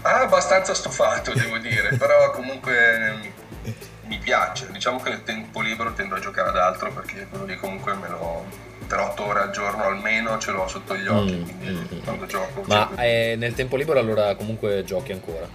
ah, 0.00 0.20
abbastanza 0.22 0.72
stufato, 0.72 1.34
devo 1.34 1.58
dire, 1.58 1.94
però 2.00 2.30
comunque 2.30 3.32
mi 4.06 4.18
piace. 4.18 4.70
Diciamo 4.70 4.98
che 5.00 5.10
nel 5.10 5.22
tempo 5.22 5.60
libero 5.60 5.92
tendo 5.92 6.14
a 6.14 6.20
giocare 6.20 6.48
ad 6.48 6.56
altro 6.56 6.90
perché 6.90 7.26
quello 7.28 7.44
lì 7.44 7.56
comunque 7.58 7.94
me 7.94 8.08
lo 8.08 8.72
per 8.86 8.98
8 8.98 9.26
ore 9.26 9.40
al 9.40 9.50
giorno 9.50 9.84
almeno 9.84 10.38
ce 10.38 10.52
l'ho 10.52 10.68
sotto 10.68 10.96
gli 10.96 11.06
occhi, 11.06 11.32
mm, 11.32 11.42
quindi 11.42 11.66
mm, 11.66 11.96
mm. 11.96 12.02
quando 12.04 12.26
gioco... 12.26 12.62
Ma 12.66 12.90
eh, 12.96 13.34
nel 13.36 13.54
tempo 13.54 13.76
libero 13.76 13.98
allora 13.98 14.34
comunque 14.34 14.84
giochi 14.84 15.12
ancora? 15.12 15.48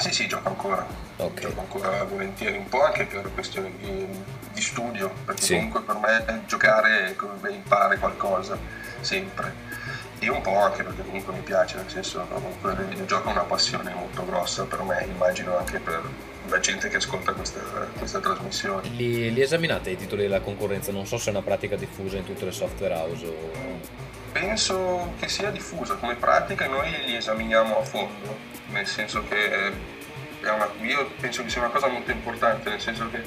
Sì, 0.00 0.12
sì, 0.12 0.26
gioco 0.26 0.48
ancora. 0.48 0.86
Okay. 1.16 1.42
Gioco 1.42 1.60
ancora 1.60 2.04
volentieri, 2.04 2.56
un 2.56 2.68
po' 2.68 2.82
anche 2.82 3.04
per 3.04 3.30
questioni 3.34 3.70
di, 3.78 4.06
di 4.52 4.60
studio, 4.60 5.12
perché 5.26 5.42
sì. 5.42 5.54
comunque 5.54 5.82
per 5.82 5.96
me 5.96 6.42
giocare 6.46 7.10
è 7.10 7.16
come 7.16 7.50
imparare 7.50 7.98
qualcosa, 7.98 8.58
sempre. 9.00 9.52
E 10.18 10.28
un 10.30 10.40
po' 10.40 10.58
anche 10.58 10.82
perché 10.82 11.02
comunque 11.02 11.34
mi 11.34 11.40
piace, 11.40 11.76
nel 11.76 11.88
senso 11.88 12.26
comunque 12.30 12.72
il 12.72 12.86
videogioco 12.86 13.28
è 13.28 13.32
una 13.32 13.42
passione 13.42 13.92
molto 13.92 14.24
grossa 14.24 14.64
per 14.64 14.82
me, 14.82 15.06
immagino 15.10 15.56
anche 15.56 15.78
per 15.78 16.02
la 16.48 16.60
gente 16.60 16.88
che 16.88 16.96
ascolta 16.96 17.32
questa, 17.32 17.60
questa 17.98 18.20
trasmissione. 18.20 18.88
Li, 18.90 19.32
li, 19.32 19.40
esaminate 19.42 19.90
i 19.90 19.96
titoli 19.96 20.22
della 20.22 20.40
concorrenza? 20.40 20.92
Non 20.92 21.06
so 21.06 21.18
se 21.18 21.28
è 21.28 21.32
una 21.32 21.42
pratica 21.42 21.76
diffusa 21.76 22.16
in 22.16 22.24
tutte 22.24 22.46
le 22.46 22.52
software 22.52 22.94
house 22.94 23.26
o... 23.26 23.50
Penso 24.32 25.12
che 25.18 25.28
sia 25.28 25.50
diffusa 25.50 25.94
come 25.96 26.14
pratica 26.14 26.66
noi 26.68 26.90
li 27.04 27.16
esaminiamo 27.16 27.78
a 27.78 27.82
fondo 27.82 28.59
nel 28.80 28.86
senso 28.86 29.22
che 29.28 29.72
una, 30.42 30.70
io 30.80 31.10
penso 31.20 31.42
che 31.42 31.50
sia 31.50 31.60
una 31.60 31.70
cosa 31.70 31.86
molto 31.88 32.10
importante, 32.10 32.70
nel 32.70 32.80
senso 32.80 33.10
che 33.10 33.22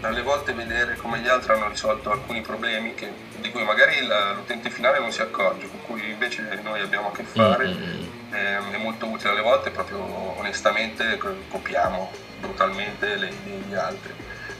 alle 0.00 0.22
volte 0.22 0.52
vedere 0.52 0.96
come 0.96 1.18
gli 1.20 1.28
altri 1.28 1.52
hanno 1.52 1.68
risolto 1.68 2.10
alcuni 2.10 2.40
problemi 2.40 2.94
che, 2.94 3.10
di 3.38 3.50
cui 3.50 3.62
magari 3.64 4.06
la, 4.06 4.32
l'utente 4.32 4.70
finale 4.70 4.98
non 4.98 5.12
si 5.12 5.20
accorge, 5.20 5.68
con 5.68 5.80
cui 5.86 6.10
invece 6.10 6.60
noi 6.62 6.80
abbiamo 6.80 7.08
a 7.08 7.12
che 7.12 7.22
fare, 7.22 7.66
mm-hmm. 7.66 8.72
è 8.72 8.76
molto 8.78 9.06
utile 9.06 9.30
alle 9.30 9.42
volte, 9.42 9.70
proprio 9.70 9.98
onestamente 10.38 11.18
copiamo 11.48 12.10
brutalmente 12.40 13.16
le 13.16 13.28
idee 13.28 13.60
degli 13.60 13.74
altri. 13.74 14.12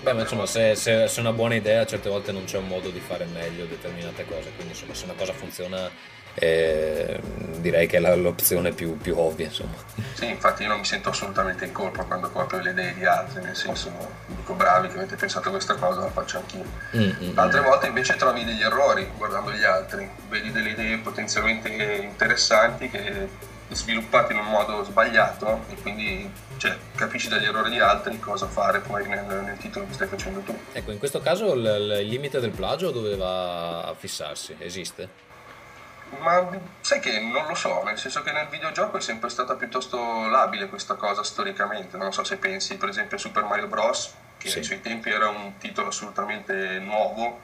Beh, 0.03 0.13
ma 0.13 0.21
insomma, 0.21 0.45
se, 0.45 0.75
se, 0.75 1.09
se, 1.09 1.17
è 1.17 1.21
una 1.21 1.33
buona 1.33 1.55
idea, 1.55 1.87
certe 1.87 2.11
volte 2.11 2.33
non 2.33 2.45
c'è 2.45 2.59
un 2.59 2.69
modo 2.69 2.91
di 2.91 3.01
fare 3.01 3.25
meglio 3.25 3.65
determinate 3.65 4.27
cose, 4.27 4.53
quindi 4.55 4.73
insomma, 4.73 4.93
se 4.93 5.05
una 5.05 5.15
cosa 5.15 5.33
funziona, 5.33 5.91
eh, 6.35 7.19
direi 7.65 7.87
che 7.87 7.97
è 7.97 8.17
l'opzione 8.17 8.73
più, 8.73 8.99
più, 8.99 9.17
ovvia. 9.19 9.47
Insomma. 9.47 9.75
Sì, 10.13 10.29
infatti 10.29 10.63
io 10.63 10.69
non 10.69 10.79
mi 10.79 10.85
sento 10.85 11.09
assolutamente 11.09 11.65
in 11.65 11.73
colpa 11.73 12.05
quando 12.05 12.31
copio 12.31 12.59
le 12.59 12.71
idee 12.71 12.95
di 12.95 13.07
altri, 13.07 13.43
nel 13.43 13.57
senso, 13.57 13.91
dico 14.27 14.53
bravi 14.53 14.89
che 14.89 14.99
avete 14.99 15.17
pensato 15.17 15.49
questa 15.51 15.75
cosa, 15.75 16.01
la 16.01 16.11
faccio 16.11 16.39
anch'io. 16.39 16.65
Mm-hmm. 16.95 17.39
Altre 17.39 17.61
volte 17.63 17.87
invece 17.87 18.17
trovi 18.17 18.45
degli 18.45 18.63
errori 18.63 19.09
guardando 19.17 19.51
gli 19.53 19.65
altri, 19.65 20.09
vedi 20.29 20.53
delle 20.53 20.71
idee 20.71 20.99
potenzialmente 20.99 21.71
interessanti 22.03 22.91
che 22.91 23.53
sviluppati 23.71 24.33
in 24.35 24.39
un 24.39 24.47
modo 24.47 24.85
sbagliato 24.85 25.65
e 25.71 25.75
quindi 25.81 26.31
cioè, 26.59 26.77
capisci 26.95 27.29
dagli 27.29 27.45
errori 27.45 27.71
di 27.71 27.79
altri 27.79 28.21
cosa 28.21 28.47
fare 28.47 28.81
poi 28.81 29.09
nel, 29.09 29.25
nel 29.25 29.57
titolo 29.57 29.87
che 29.87 29.95
stai 29.95 30.07
facendo 30.07 30.41
tu. 30.41 30.55
Ecco, 30.73 30.91
in 30.91 30.99
questo 30.99 31.21
caso 31.21 31.55
il, 31.55 31.99
il 32.03 32.09
limite 32.09 32.41
del 32.41 32.51
plagio 32.51 32.91
dove 32.91 33.17
va 33.17 33.85
a 33.85 33.95
fissarsi? 33.95 34.55
Esiste? 34.59 35.33
Ma 36.19 36.49
sai 36.81 37.01
che 37.01 37.21
non 37.21 37.47
lo 37.47 37.55
so, 37.55 37.83
nel 37.83 37.99
senso 37.99 38.23
che 38.23 38.33
nel 38.33 38.49
videogioco 38.49 38.97
è 38.97 39.01
sempre 39.01 39.29
stata 39.29 39.55
piuttosto 39.55 40.27
labile 40.29 40.69
questa 40.69 40.95
cosa 40.95 41.23
storicamente. 41.23 41.97
Non 41.97 42.13
so 42.13 42.25
se 42.25 42.37
pensi 42.37 42.77
per 42.77 42.89
esempio 42.89 43.17
a 43.17 43.21
Super 43.21 43.45
Mario 43.45 43.67
Bros., 43.67 44.15
che 44.39 44.49
sì. 44.49 44.59
ai 44.59 44.65
suoi 44.65 44.81
tempi 44.81 45.11
era 45.11 45.29
un 45.29 45.59
titolo 45.59 45.89
assolutamente 45.89 46.79
nuovo, 46.79 47.41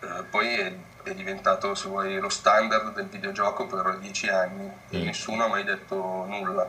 eh, 0.00 0.22
poi 0.30 0.54
è 0.54 0.72
è 1.10 1.14
diventato 1.14 1.74
se 1.74 1.88
vuoi, 1.88 2.18
lo 2.18 2.28
standard 2.28 2.92
del 2.92 3.06
videogioco 3.06 3.66
per 3.66 3.98
dieci 3.98 4.28
anni 4.28 4.70
e 4.90 4.98
mm. 4.98 5.04
nessuno 5.04 5.44
ha 5.44 5.48
mai 5.48 5.64
detto 5.64 5.94
nulla. 6.26 6.68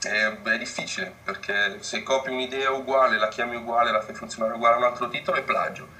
È, 0.00 0.36
è, 0.42 0.58
difficile 0.58 1.12
perché 1.24 1.78
se 1.80 2.02
copi 2.02 2.30
un'idea 2.30 2.70
uguale, 2.70 3.18
la 3.18 3.28
chiami 3.28 3.56
uguale, 3.56 3.90
la 3.90 4.00
fai 4.00 4.14
funzionare 4.14 4.54
uguale 4.54 4.76
a 4.76 4.78
un 4.78 4.84
altro 4.84 5.08
titolo 5.08 5.36
è 5.36 5.42
plagio. 5.42 5.97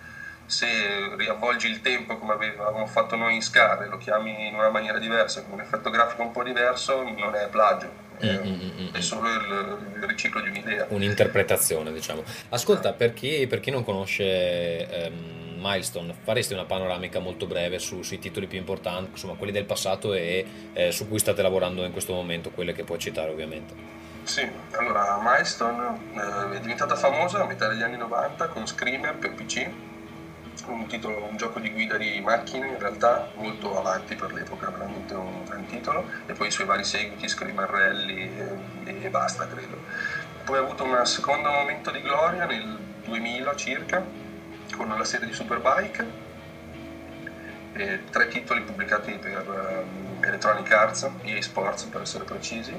Se 0.49 0.67
riavvolgi 1.17 1.69
il 1.69 1.83
tempo 1.83 2.17
come 2.17 2.33
avevamo 2.33 2.87
fatto 2.87 3.17
noi 3.17 3.35
in 3.35 3.43
Scar 3.43 3.83
e 3.83 3.87
lo 3.87 3.99
chiami 3.99 4.49
in 4.49 4.55
una 4.55 4.71
maniera 4.71 4.99
diversa, 4.99 5.43
con 5.43 5.53
un 5.53 5.61
effetto 5.61 5.91
grafico 5.91 6.23
un 6.23 6.31
po' 6.33 6.43
diverso, 6.43 7.03
non 7.03 7.35
è 7.35 7.49
plagio. 7.49 8.07
È, 8.17 8.27
mm, 8.27 8.47
mm, 8.47 8.81
mm, 8.81 8.95
è 8.95 9.01
solo 9.01 9.29
il, 9.29 9.79
il, 9.97 10.03
riciclo 10.05 10.41
di 10.41 10.49
un'idea. 10.49 10.87
Un'interpretazione, 10.89 11.93
diciamo. 11.93 12.25
Ascolta, 12.49 12.95
per 12.95 13.13
chi, 13.13 13.47
per 13.47 13.61
chi 13.61 13.71
non 13.71 13.85
conosce 13.85 14.89
ehm, 14.89 15.57
milestone, 15.59 16.15
faresti 16.25 16.55
una 16.55 16.65
panoramica 16.65 17.19
molto 17.19 17.47
breve 17.47 17.79
su, 17.79 18.03
sui 18.03 18.19
titoli 18.19 18.47
più 18.47 18.59
importanti, 18.59 19.11
insomma 19.11 19.35
quelli 19.35 19.53
del 19.53 19.67
passato 19.67 20.15
e 20.15 20.47
eh, 20.73 20.93
su 20.93 21.09
cui 21.09 21.19
state 21.19 21.43
lavorando 21.43 21.85
in 21.85 21.93
questo 21.93 22.15
momento, 22.15 22.51
quelle 22.51 22.73
che 22.73 22.85
puoi 22.85 22.99
citare 22.99 23.31
ovviamente. 23.31 24.07
Sì, 24.23 24.47
allora 24.73 25.19
Milestone 25.23 26.01
eh, 26.15 26.57
è 26.57 26.61
diventata 26.61 26.97
famosa 26.97 27.41
a 27.41 27.47
metà 27.47 27.69
degli 27.69 27.83
anni 27.83 27.97
90 27.97 28.49
con 28.49 28.67
Screamer 28.67 29.17
per 29.17 29.33
PC, 29.33 29.71
un, 30.73 30.87
titolo, 30.87 31.25
un 31.25 31.37
gioco 31.37 31.61
di 31.61 31.71
guida 31.71 31.97
di 31.97 32.21
macchine 32.21 32.69
in 32.69 32.79
realtà 32.79 33.31
molto 33.35 33.79
avanti 33.79 34.15
per 34.15 34.33
l'epoca, 34.33 34.71
veramente 34.71 35.15
un 35.15 35.45
gran 35.45 35.67
titolo, 35.67 36.05
e 36.27 36.33
poi 36.33 36.49
i 36.49 36.51
suoi 36.51 36.67
vari 36.67 36.85
seguiti, 36.85 37.29
Screamer 37.29 37.69
Rally 37.69 38.31
e, 38.85 39.05
e 39.05 39.09
basta 39.11 39.47
credo. 39.47 39.77
Poi 40.45 40.59
ha 40.59 40.61
avuto 40.61 40.85
un 40.85 41.05
secondo 41.05 41.51
momento 41.51 41.91
di 41.91 42.01
gloria 42.01 42.47
nel 42.47 42.79
2000 43.05 43.57
circa, 43.57 44.05
con 44.77 44.89
la 44.89 45.05
serie 45.05 45.27
di 45.27 45.33
Superbike, 45.33 46.27
tre 48.11 48.29
titoli 48.29 48.63
pubblicati 48.63 49.13
per 49.13 49.45
um, 49.47 50.23
Electronic 50.23 50.71
Arts, 50.73 51.09
EA 51.23 51.41
Sports 51.43 51.85
per 51.85 52.01
essere 52.03 52.25
precisi, 52.25 52.75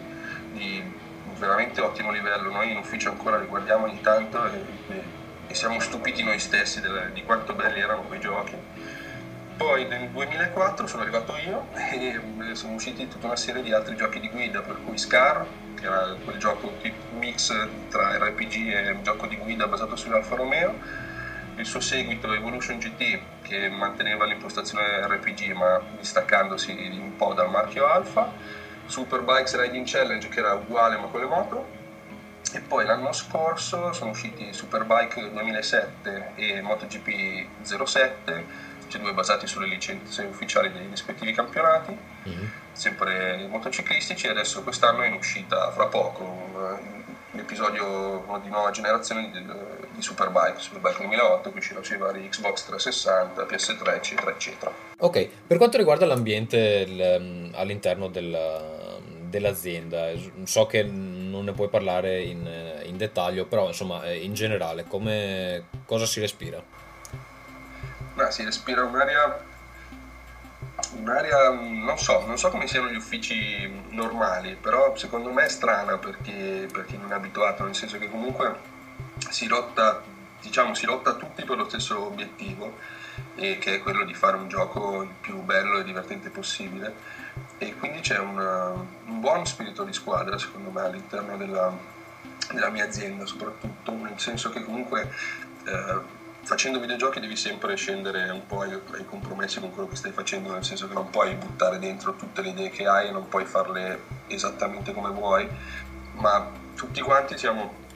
di 0.51 0.83
veramente 1.37 1.81
ottimo 1.81 2.11
livello. 2.11 2.51
Noi 2.51 2.71
in 2.71 2.77
ufficio 2.77 3.09
ancora 3.09 3.37
li 3.37 3.45
guardiamo 3.45 3.85
ogni 3.85 4.01
tanto 4.01 4.45
e, 4.45 4.63
e, 4.87 5.03
e 5.49 5.55
siamo 5.55 5.79
stupiti 5.79 6.21
noi 6.21 6.37
stessi 6.37 6.79
delle, 6.79 7.09
di 7.11 7.23
quanto 7.23 7.53
belli 7.53 7.79
erano 7.79 8.03
quei 8.03 8.19
giochi. 8.19 8.55
Poi 9.57 9.87
nel 9.87 10.09
2004 10.09 10.85
sono 10.85 11.01
arrivato 11.01 11.35
io 11.35 11.69
e 11.91 12.21
sono 12.53 12.75
usciti 12.75 13.07
tutta 13.07 13.25
una 13.25 13.35
serie 13.35 13.63
di 13.63 13.73
altri 13.73 13.95
giochi 13.95 14.19
di 14.19 14.29
guida, 14.29 14.61
per 14.61 14.77
cui 14.85 14.97
Scar, 14.97 15.43
che 15.73 15.85
era 15.85 16.15
quel 16.23 16.37
gioco 16.37 16.71
mix 17.17 17.67
tra 17.89 18.15
RPG 18.17 18.67
e 18.67 18.91
un 18.91 19.01
gioco 19.01 19.25
di 19.25 19.37
guida 19.37 19.67
basato 19.67 19.95
sull'Alfa 19.95 20.35
Romeo, 20.35 20.77
il 21.55 21.65
suo 21.65 21.79
seguito 21.79 22.31
Evolution 22.31 22.77
GT 22.77 23.19
che 23.41 23.69
manteneva 23.69 24.25
l'impostazione 24.25 25.05
RPG 25.07 25.51
ma 25.51 25.81
distaccandosi 25.97 26.71
un 26.71 27.15
po' 27.17 27.33
dal 27.33 27.49
marchio 27.49 27.87
Alpha, 27.87 28.31
Superbikes 28.85 29.59
Riding 29.59 29.85
Challenge 29.85 30.29
che 30.29 30.39
era 30.39 30.53
uguale 30.53 30.95
ma 30.95 31.07
con 31.07 31.19
le 31.19 31.25
moto 31.25 31.78
e 32.53 32.61
poi 32.61 32.85
l'anno 32.85 33.11
scorso 33.11 33.93
sono 33.93 34.11
usciti 34.11 34.53
Superbike 34.53 35.31
2007 35.31 36.31
e 36.35 36.61
MotoGP 36.61 37.47
07 37.63 38.67
cioè 38.89 39.01
due 39.01 39.13
basati 39.13 39.47
sulle 39.47 39.67
licenze 39.67 40.23
ufficiali 40.23 40.71
dei 40.71 40.87
rispettivi 40.87 41.31
campionati, 41.31 41.95
mm-hmm. 42.27 42.45
sempre 42.73 43.47
motociclistici 43.47 44.25
e 44.25 44.31
adesso 44.31 44.63
quest'anno 44.63 45.03
è 45.03 45.07
in 45.07 45.13
uscita 45.13 45.71
fra 45.71 45.85
poco 45.85 46.23
un, 46.23 46.97
episodio 47.31 48.25
di 48.41 48.49
nuova 48.49 48.71
generazione 48.71 49.29
di, 49.31 49.45
di 49.91 50.01
Superbike, 50.01 50.55
Superbike 50.57 50.97
2008 50.97 51.51
che 51.51 51.57
uscirà 51.59 51.83
sui 51.83 51.97
vari 51.97 52.27
Xbox 52.27 52.65
360, 52.65 53.43
PS3 53.43 53.95
eccetera 53.95 54.31
eccetera. 54.31 54.71
Ok, 54.97 55.29
per 55.47 55.57
quanto 55.57 55.77
riguarda 55.77 56.05
l'ambiente 56.05 56.85
l, 56.85 57.51
all'interno 57.53 58.07
del, 58.07 58.78
dell'azienda, 59.29 60.11
so 60.43 60.65
che 60.65 60.83
non 60.83 61.45
ne 61.45 61.53
puoi 61.53 61.69
parlare 61.69 62.21
in, 62.23 62.49
in 62.83 62.97
dettaglio, 62.97 63.45
però 63.45 63.67
insomma 63.67 64.09
in 64.11 64.33
generale 64.33 64.85
come, 64.85 65.65
cosa 65.85 66.05
si 66.05 66.19
respira? 66.19 66.61
ma 68.19 68.29
si 68.31 68.43
respira 68.43 68.83
un'aria 68.83 69.47
un'aria 70.97 71.51
non 71.51 71.97
so, 71.97 72.25
non 72.25 72.37
so 72.37 72.49
come 72.49 72.67
siano 72.67 72.89
gli 72.89 72.95
uffici 72.95 73.71
normali, 73.89 74.55
però 74.55 74.95
secondo 74.97 75.31
me 75.31 75.45
è 75.45 75.49
strana 75.49 75.97
perché, 75.97 76.67
perché 76.71 76.97
non 76.97 77.11
è 77.11 77.15
abituato, 77.15 77.63
nel 77.63 77.75
senso 77.75 77.97
che 77.97 78.09
comunque 78.09 78.77
si 79.29 79.47
lotta, 79.47 80.01
diciamo, 80.41 80.73
si 80.73 80.85
lotta 80.85 81.13
tutti 81.13 81.43
per 81.43 81.57
lo 81.57 81.67
stesso 81.67 82.05
obiettivo, 82.05 82.77
che 83.35 83.59
è 83.59 83.79
quello 83.79 84.03
di 84.03 84.13
fare 84.13 84.37
un 84.37 84.47
gioco 84.47 85.03
il 85.03 85.11
più 85.19 85.41
bello 85.41 85.79
e 85.79 85.83
divertente 85.83 86.29
possibile. 86.29 86.93
E 87.61 87.75
quindi 87.75 87.99
c'è 87.99 88.17
una, 88.17 88.69
un 88.69 89.19
buon 89.19 89.45
spirito 89.45 89.83
di 89.83 89.91
squadra, 89.91 90.37
secondo 90.37 90.69
me, 90.69 90.81
all'interno 90.81 91.35
della, 91.35 91.77
della 92.53 92.69
mia 92.69 92.85
azienda, 92.85 93.25
soprattutto, 93.25 93.91
nel 93.91 94.17
senso 94.17 94.49
che 94.49 94.63
comunque 94.63 95.11
eh, 95.65 95.99
facendo 96.41 96.79
videogiochi 96.79 97.19
devi 97.19 97.35
sempre 97.35 97.75
scendere 97.75 98.29
un 98.29 98.45
po' 98.47 98.61
ai, 98.61 98.71
ai, 98.71 99.05
compromessi 99.05 99.59
con 99.59 99.71
quello 99.71 99.89
che 99.89 99.97
stai 99.97 100.11
facendo, 100.11 100.53
nel 100.53 100.63
senso 100.63 100.87
che 100.87 100.93
non 100.93 101.09
puoi 101.09 101.35
buttare 101.35 101.79
dentro 101.79 102.15
tutte 102.15 102.41
le 102.41 102.49
idee 102.49 102.69
che 102.69 102.87
hai, 102.87 103.11
non 103.11 103.27
puoi 103.27 103.45
farle 103.45 104.03
esattamente 104.27 104.93
come 104.93 105.09
vuoi, 105.09 105.47
ma 106.13 106.49
tutti 106.75 107.01
quanti 107.01 107.37
siamo 107.37 107.87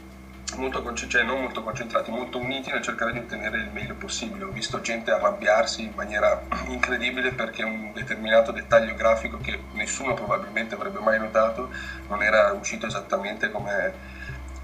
molto, 0.57 0.93
cioè 0.93 1.23
non 1.23 1.41
molto 1.41 1.63
concentrati, 1.63 2.11
molto 2.11 2.37
uniti 2.37 2.71
nel 2.71 2.81
cercare 2.81 3.11
di 3.11 3.19
ottenere 3.19 3.57
il 3.57 3.69
meglio 3.71 3.95
possibile. 3.95 4.45
Ho 4.45 4.49
visto 4.51 4.81
gente 4.81 5.11
arrabbiarsi 5.11 5.83
in 5.83 5.93
maniera 5.95 6.41
incredibile 6.67 7.31
perché 7.31 7.63
un 7.63 7.91
determinato 7.93 8.51
dettaglio 8.51 8.93
grafico 8.95 9.37
che 9.37 9.59
nessuno 9.73 10.13
probabilmente 10.13 10.75
avrebbe 10.75 10.99
mai 10.99 11.19
notato 11.19 11.69
non 12.07 12.21
era 12.23 12.51
uscito 12.51 12.87
esattamente 12.87 13.51
come, 13.51 13.93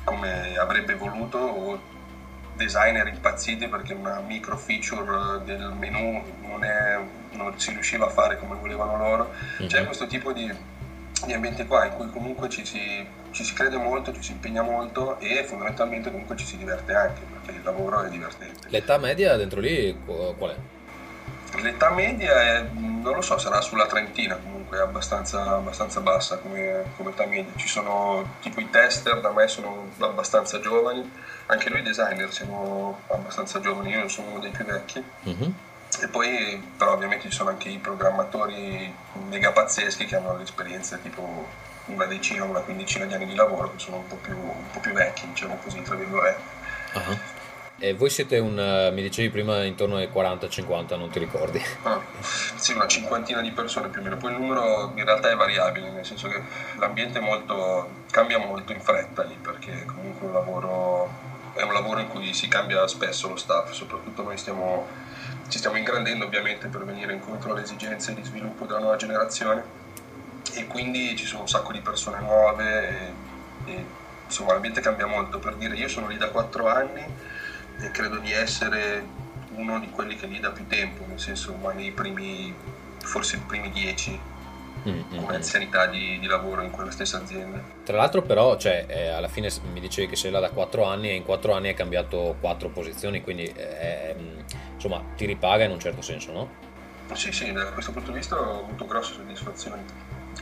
come 0.04 0.58
avrebbe 0.58 0.96
voluto 0.96 1.38
o 1.38 1.98
designer 2.56 3.08
impazziti 3.08 3.68
perché 3.68 3.94
una 3.94 4.20
micro 4.20 4.58
feature 4.58 5.42
del 5.46 5.72
menu 5.72 6.22
non, 6.42 6.64
è, 6.64 7.00
non 7.32 7.58
si 7.58 7.72
riusciva 7.72 8.08
a 8.08 8.10
fare 8.10 8.38
come 8.38 8.56
volevano 8.56 8.98
loro. 8.98 9.34
C'è 9.66 9.86
questo 9.86 10.08
tipo 10.08 10.34
di, 10.34 10.54
di, 11.26 11.34
ambiente 11.34 11.66
qua 11.66 11.86
in 11.86 11.94
cui 11.94 12.10
comunque 12.10 12.50
ci 12.50 12.66
si, 12.66 13.06
ci 13.32 13.44
si, 13.44 13.54
crede 13.54 13.78
molto, 13.78 14.14
ci 14.14 14.22
si 14.22 14.32
impegna 14.32 14.62
molto 14.62 15.20
e 15.20 15.44
fondamentalmente 15.44 16.12
comunque 16.12 16.36
ci 16.36 16.46
si 16.46 16.58
diverte 16.58 16.94
anche 16.94 17.22
perché 17.22 17.58
il 17.58 17.64
lavoro 17.64 18.02
è 18.02 18.10
divertente. 18.10 18.68
L'età 18.70 18.98
media 18.98 19.36
dentro 19.36 19.60
lì 19.60 19.98
qual 20.06 20.52
è? 20.52 20.56
L'età 21.62 21.90
media 21.90 22.42
è, 22.42 22.66
non 22.74 23.16
lo 23.16 23.22
so, 23.22 23.38
sarà 23.38 23.60
sulla 23.62 23.88
trentina 23.88 24.36
comunque, 24.36 24.78
è 24.78 24.82
abbastanza, 24.82 25.56
abbastanza 25.56 26.00
bassa 26.00 26.38
come, 26.38 26.84
come 26.96 27.10
età 27.10 27.26
media. 27.26 27.52
Ci 27.56 27.68
sono 27.68 28.36
tipo 28.40 28.60
i 28.60 28.70
tester, 28.70 29.20
da 29.20 29.32
me 29.32 29.48
sono 29.48 29.90
abbastanza 29.98 30.60
giovani, 30.60 31.12
anche 31.48 31.70
noi 31.70 31.82
designer 31.82 32.32
siamo 32.32 33.00
abbastanza 33.08 33.60
giovani, 33.60 33.90
io 33.90 34.08
sono 34.08 34.30
uno 34.30 34.40
dei 34.40 34.52
più 34.52 34.64
vecchi. 34.64 35.04
Mm-hmm. 35.28 35.52
E 36.02 36.08
poi 36.08 36.62
però 36.78 36.94
ovviamente 36.94 37.30
ci 37.30 37.36
sono 37.36 37.50
anche 37.50 37.70
i 37.70 37.78
programmatori 37.78 38.94
mega 39.28 39.52
pazzeschi 39.52 40.06
che 40.06 40.16
hanno 40.16 40.38
l'esperienza 40.38 40.98
tipo 40.98 41.48
una 41.86 42.06
decina, 42.06 42.44
una 42.44 42.60
quindicina 42.60 43.06
di 43.06 43.14
anni 43.14 43.26
di 43.26 43.36
lavoro, 43.36 43.72
che 43.72 43.80
sono 43.80 43.98
un 43.98 44.08
po' 44.08 44.18
più, 44.18 44.38
un 44.38 44.70
po 44.72 44.80
più 44.80 44.94
vecchi, 44.94 45.28
diciamo 45.28 45.58
così, 45.62 45.82
tra 45.82 45.96
virgolette. 45.96 46.42
Uh-huh. 46.94 47.18
E 47.82 47.94
voi 47.94 48.10
siete 48.10 48.38
un, 48.40 48.92
mi 48.94 49.02
dicevi 49.02 49.30
prima, 49.30 49.64
intorno 49.64 49.96
ai 49.96 50.10
40-50, 50.14 50.98
non 50.98 51.10
ti 51.10 51.18
ricordi? 51.18 51.64
Ah, 51.84 52.02
sì, 52.56 52.74
una 52.74 52.88
cinquantina 52.88 53.42
di 53.42 53.52
persone 53.52 53.88
più 53.88 54.02
o 54.02 54.04
meno. 54.04 54.18
Poi 54.18 54.34
il 54.34 54.38
numero 54.38 54.92
in 54.96 55.06
realtà 55.06 55.32
è 55.32 55.36
variabile, 55.36 55.90
nel 55.90 56.06
senso 56.06 56.28
che 56.28 56.42
l'ambiente 56.78 57.22
molto, 57.22 58.04
cambia 58.12 58.38
molto 58.38 58.74
in 58.74 58.82
fretta 58.82 59.24
lì, 59.24 59.36
perché 59.42 59.86
comunque 59.86 60.28
un 60.28 60.34
lavoro, 60.34 61.10
è 61.54 61.62
un 61.62 61.72
lavoro 61.72 62.02
in 62.02 62.10
cui 62.10 62.34
si 62.34 62.50
cambia 62.50 62.86
spesso 62.88 63.30
lo 63.30 63.38
staff, 63.38 63.72
soprattutto 63.72 64.24
noi 64.24 64.38
stiamo, 64.38 64.86
ci 65.50 65.58
stiamo 65.58 65.78
ingrandendo 65.78 66.26
ovviamente 66.26 66.68
per 66.68 66.86
venire 66.86 67.12
incontro 67.12 67.52
alle 67.52 67.64
esigenze 67.64 68.14
di 68.14 68.24
sviluppo 68.24 68.66
della 68.66 68.80
nuova 68.80 68.96
generazione 68.96 69.78
e 70.54 70.68
quindi 70.68 71.16
ci 71.16 71.26
sono 71.26 71.42
un 71.42 71.50
sacco 71.50 71.72
di 71.72 71.82
persone 71.82 72.20
nuove 72.20 72.90
e, 73.66 73.72
e 73.72 73.86
insomma 74.26 74.54
l'ambiente 74.54 74.80
cambia 74.80 75.08
molto. 75.08 75.40
Per 75.40 75.56
dire, 75.56 75.76
io 75.76 75.88
sono 75.88 76.08
lì 76.08 76.18
da 76.18 76.30
4 76.30 76.68
anni 76.68 77.04
e 77.80 77.92
credo 77.92 78.18
di 78.18 78.32
essere 78.32 79.04
uno 79.56 79.80
di 79.80 79.90
quelli 79.90 80.16
che 80.16 80.28
lì 80.28 80.40
da 80.40 80.52
più 80.52 80.68
tempo, 80.68 81.04
nel 81.08 81.20
senso 81.20 81.56
ma 81.56 81.74
nei 81.74 81.92
primi, 81.92 82.54
forse 83.00 83.38
i 83.38 83.40
primi 83.40 83.72
dieci 83.72 84.20
mm-hmm. 84.88 85.18
come 85.18 85.36
anzianità 85.36 85.88
di, 85.88 86.20
di, 86.20 86.28
lavoro 86.28 86.62
in 86.62 86.72
quella 86.72 86.92
stessa 86.92 87.18
azienda. 87.18 87.62
Tra 87.84 87.98
l'altro 87.98 88.22
però, 88.22 88.58
cioè, 88.58 88.86
eh, 88.88 89.08
alla 89.08 89.28
fine 89.28 89.50
mi 89.72 89.80
dicevi 89.80 90.08
che 90.08 90.16
sei 90.16 90.32
là 90.32 90.40
da 90.40 90.50
4 90.50 90.84
anni 90.84 91.10
e 91.10 91.16
in 91.16 91.24
4 91.24 91.54
anni 91.54 91.70
hai 91.70 91.74
cambiato 91.74 92.36
4 92.40 92.70
posizioni, 92.70 93.22
quindi 93.22 93.46
eh, 93.46 94.16
insomma 94.74 95.04
ti 95.16 95.26
ripaga 95.26 95.64
in 95.64 95.72
un 95.72 95.80
certo 95.80 96.02
senso, 96.02 96.32
no? 96.32 96.50
Sì, 97.14 97.32
sì, 97.32 97.52
da 97.52 97.72
questo 97.72 97.92
punto 97.92 98.12
di 98.12 98.18
vista 98.18 98.40
ho 98.40 98.66
avuto 98.66 98.86
grosse 98.86 99.14
soddisfazioni, 99.14 99.82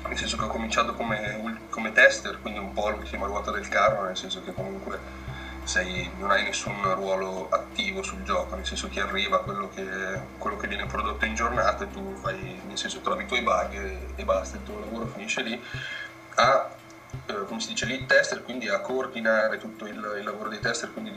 nel 0.08 0.17
senso 0.17 0.38
che 0.38 0.44
ho 0.44 0.48
cominciato 0.48 0.94
come, 0.94 1.60
come 1.70 1.91
tester, 1.94 2.39
quindi 2.41 2.60
un 2.60 2.74
po' 2.74 2.89
l'ultima 2.89 3.25
ruota 3.25 3.51
del 3.51 3.67
carro, 3.67 4.03
nel 4.03 4.17
senso 4.17 4.44
che 4.44 4.53
comunque 4.53 5.00
sei, 5.67 6.09
non 6.17 6.31
hai 6.31 6.43
nessun 6.43 6.93
ruolo 6.95 7.50
attivo 7.50 8.01
sul 8.01 8.24
gioco, 8.24 8.55
nel 8.55 8.65
senso 8.65 8.88
ti 8.88 9.00
arriva 9.00 9.41
quello 9.41 9.69
che, 9.69 9.86
quello 10.38 10.57
che 10.57 10.67
viene 10.67 10.86
prodotto 10.86 11.25
in 11.25 11.36
giornata 11.36 11.83
e 11.83 11.91
tu 11.91 12.15
fai, 12.15 12.59
nel 12.65 12.77
senso 12.77 13.01
trovi 13.01 13.24
i 13.24 13.27
tuoi 13.27 13.41
bug 13.41 13.74
e, 13.74 13.97
e 14.15 14.24
basta, 14.24 14.57
il 14.57 14.63
tuo 14.63 14.79
lavoro 14.79 15.07
finisce 15.07 15.41
lì, 15.41 15.62
a, 16.36 16.69
eh, 17.25 17.45
come 17.45 17.59
si 17.59 17.69
dice, 17.69 17.86
lead 17.86 18.05
tester, 18.05 18.43
quindi 18.43 18.69
a 18.69 18.79
coordinare 18.79 19.57
tutto 19.57 19.86
il, 19.86 20.15
il 20.17 20.24
lavoro 20.24 20.50
dei 20.50 20.59
tester, 20.59 20.91
quindi 20.93 21.12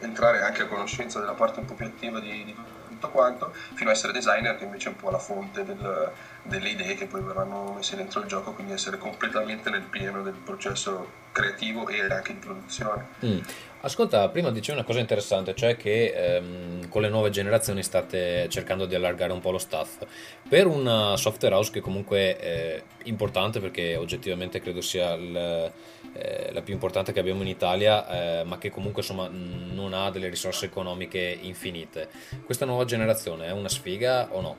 entrare 0.00 0.42
anche 0.42 0.62
a 0.62 0.66
conoscenza 0.66 1.20
della 1.20 1.32
parte 1.32 1.60
un 1.60 1.66
po' 1.66 1.74
più 1.74 1.86
attiva 1.86 2.20
di, 2.20 2.44
di 2.44 2.54
tutto 2.98 3.10
quanto, 3.10 3.52
fino 3.74 3.90
a 3.90 3.92
essere 3.92 4.12
designer 4.12 4.56
che 4.56 4.64
invece 4.64 4.88
è 4.88 4.90
un 4.90 4.96
po' 4.96 5.10
la 5.10 5.18
fonte 5.18 5.64
del, 5.64 6.10
delle 6.42 6.68
idee 6.68 6.94
che 6.94 7.06
poi 7.06 7.22
verranno 7.22 7.72
messe 7.72 7.96
dentro 7.96 8.20
il 8.20 8.26
gioco, 8.26 8.52
quindi 8.52 8.72
essere 8.72 8.98
completamente 8.98 9.70
nel 9.70 9.82
pieno 9.82 10.22
del 10.22 10.34
processo 10.34 11.26
creativo 11.32 11.88
e 11.88 12.00
anche 12.00 12.32
di 12.32 12.38
produzione. 12.40 13.06
Mm. 13.24 13.38
Ascolta, 13.80 14.28
prima 14.28 14.50
dicevi 14.50 14.76
una 14.76 14.86
cosa 14.86 14.98
interessante, 14.98 15.54
cioè 15.54 15.76
che 15.76 16.12
ehm, 16.12 16.88
con 16.88 17.00
le 17.00 17.08
nuove 17.08 17.30
generazioni 17.30 17.84
state 17.84 18.48
cercando 18.48 18.86
di 18.86 18.96
allargare 18.96 19.32
un 19.32 19.38
po' 19.38 19.52
lo 19.52 19.58
staff. 19.58 20.04
Per 20.48 20.66
una 20.66 21.16
software 21.16 21.54
house 21.54 21.70
che 21.70 21.80
comunque 21.80 22.36
è 22.36 22.82
importante, 23.04 23.60
perché 23.60 23.94
oggettivamente 23.94 24.60
credo 24.60 24.80
sia 24.80 25.12
il, 25.12 25.72
eh, 26.12 26.50
la 26.52 26.60
più 26.62 26.74
importante 26.74 27.12
che 27.12 27.20
abbiamo 27.20 27.42
in 27.42 27.48
Italia, 27.48 28.40
eh, 28.40 28.44
ma 28.44 28.58
che 28.58 28.70
comunque 28.70 29.02
insomma 29.02 29.28
non 29.30 29.92
ha 29.94 30.10
delle 30.10 30.28
risorse 30.28 30.66
economiche 30.66 31.38
infinite, 31.40 32.08
questa 32.44 32.64
nuova 32.64 32.84
generazione 32.84 33.46
è 33.46 33.52
una 33.52 33.68
sfiga 33.68 34.26
o 34.32 34.40
no? 34.40 34.56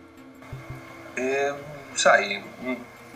Eh, 1.15 1.53
sai, 1.91 2.41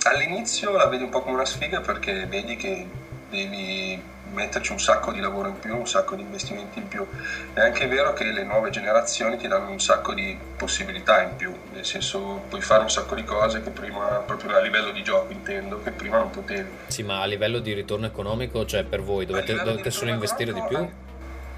all'inizio 0.01 0.72
la 0.72 0.88
vedi 0.88 1.03
un 1.03 1.10
po' 1.10 1.22
come 1.22 1.36
una 1.36 1.45
sfiga 1.45 1.79
perché 1.79 2.25
vedi 2.25 2.57
che 2.57 2.86
devi 3.29 4.12
metterci 4.34 4.72
un 4.72 4.80
sacco 4.80 5.12
di 5.12 5.20
lavoro 5.20 5.50
in 5.50 5.60
più, 5.60 5.78
un 5.78 5.88
sacco 5.88 6.16
di 6.16 6.22
investimenti 6.22 6.80
in 6.80 6.88
più. 6.88 7.06
È 7.54 7.60
anche 7.62 7.88
vero 7.88 8.13
che 8.13 8.25
le 8.25 8.44
nuove 8.44 8.70
generazioni 8.70 9.38
ti 9.38 9.48
danno 9.48 9.70
un 9.70 9.80
sacco 9.80 10.13
di 10.13 10.38
possibilità 10.58 11.22
in 11.22 11.36
più, 11.36 11.56
nel 11.72 11.86
senso 11.86 12.44
puoi 12.50 12.62
fare 12.62 12.81
un 12.81 12.90
sacco 12.90 13.16
di 13.16 13.24
cose 13.24 13.62
che 13.62 13.70
prima, 13.70 14.24
proprio 14.25 14.55
a 14.55 14.60
livello 14.60 14.92
di 14.92 15.03
gioco 15.03 15.31
intendo, 15.31 15.81
che 15.81 15.92
prima 15.92 16.18
non 16.18 16.29
potevi. 16.29 16.70
Sì, 16.88 17.03
ma 17.03 17.22
a 17.22 17.25
livello 17.25 17.60
di 17.60 17.74
ritorno 17.74 18.05
economico, 18.05 18.66
cioè 18.66 18.84
per 18.84 19.01
voi 19.01 19.25
dovete, 19.25 19.53
dovete 19.55 19.92
solo 19.92 20.12
investire 20.12 20.53
di 20.53 20.64
più? 20.68 20.90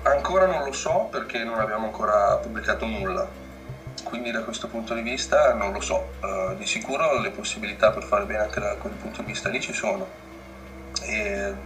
Ancora 0.04 0.46
non 0.46 0.64
lo 0.64 0.72
so 0.72 1.08
perché 1.10 1.44
non 1.44 1.60
abbiamo 1.60 1.86
ancora 1.86 2.36
pubblicato 2.36 2.86
nulla, 2.86 3.28
quindi 4.04 4.30
da 4.30 4.44
questo 4.44 4.68
punto 4.68 4.94
di 4.94 5.02
vista 5.02 5.54
non 5.54 5.72
lo 5.72 5.82
so. 5.82 6.12
Uh, 6.22 6.56
di 6.56 6.66
sicuro 6.68 7.20
le 7.20 7.32
possibilità 7.32 7.90
per 7.90 8.04
fare 8.04 8.26
bene 8.26 8.44
anche 8.44 8.60
da 8.60 8.76
quel 8.76 8.94
punto 8.94 9.22
di 9.22 9.32
vista 9.32 9.50
lì 9.50 9.60
ci 9.60 9.74
sono 9.74 10.24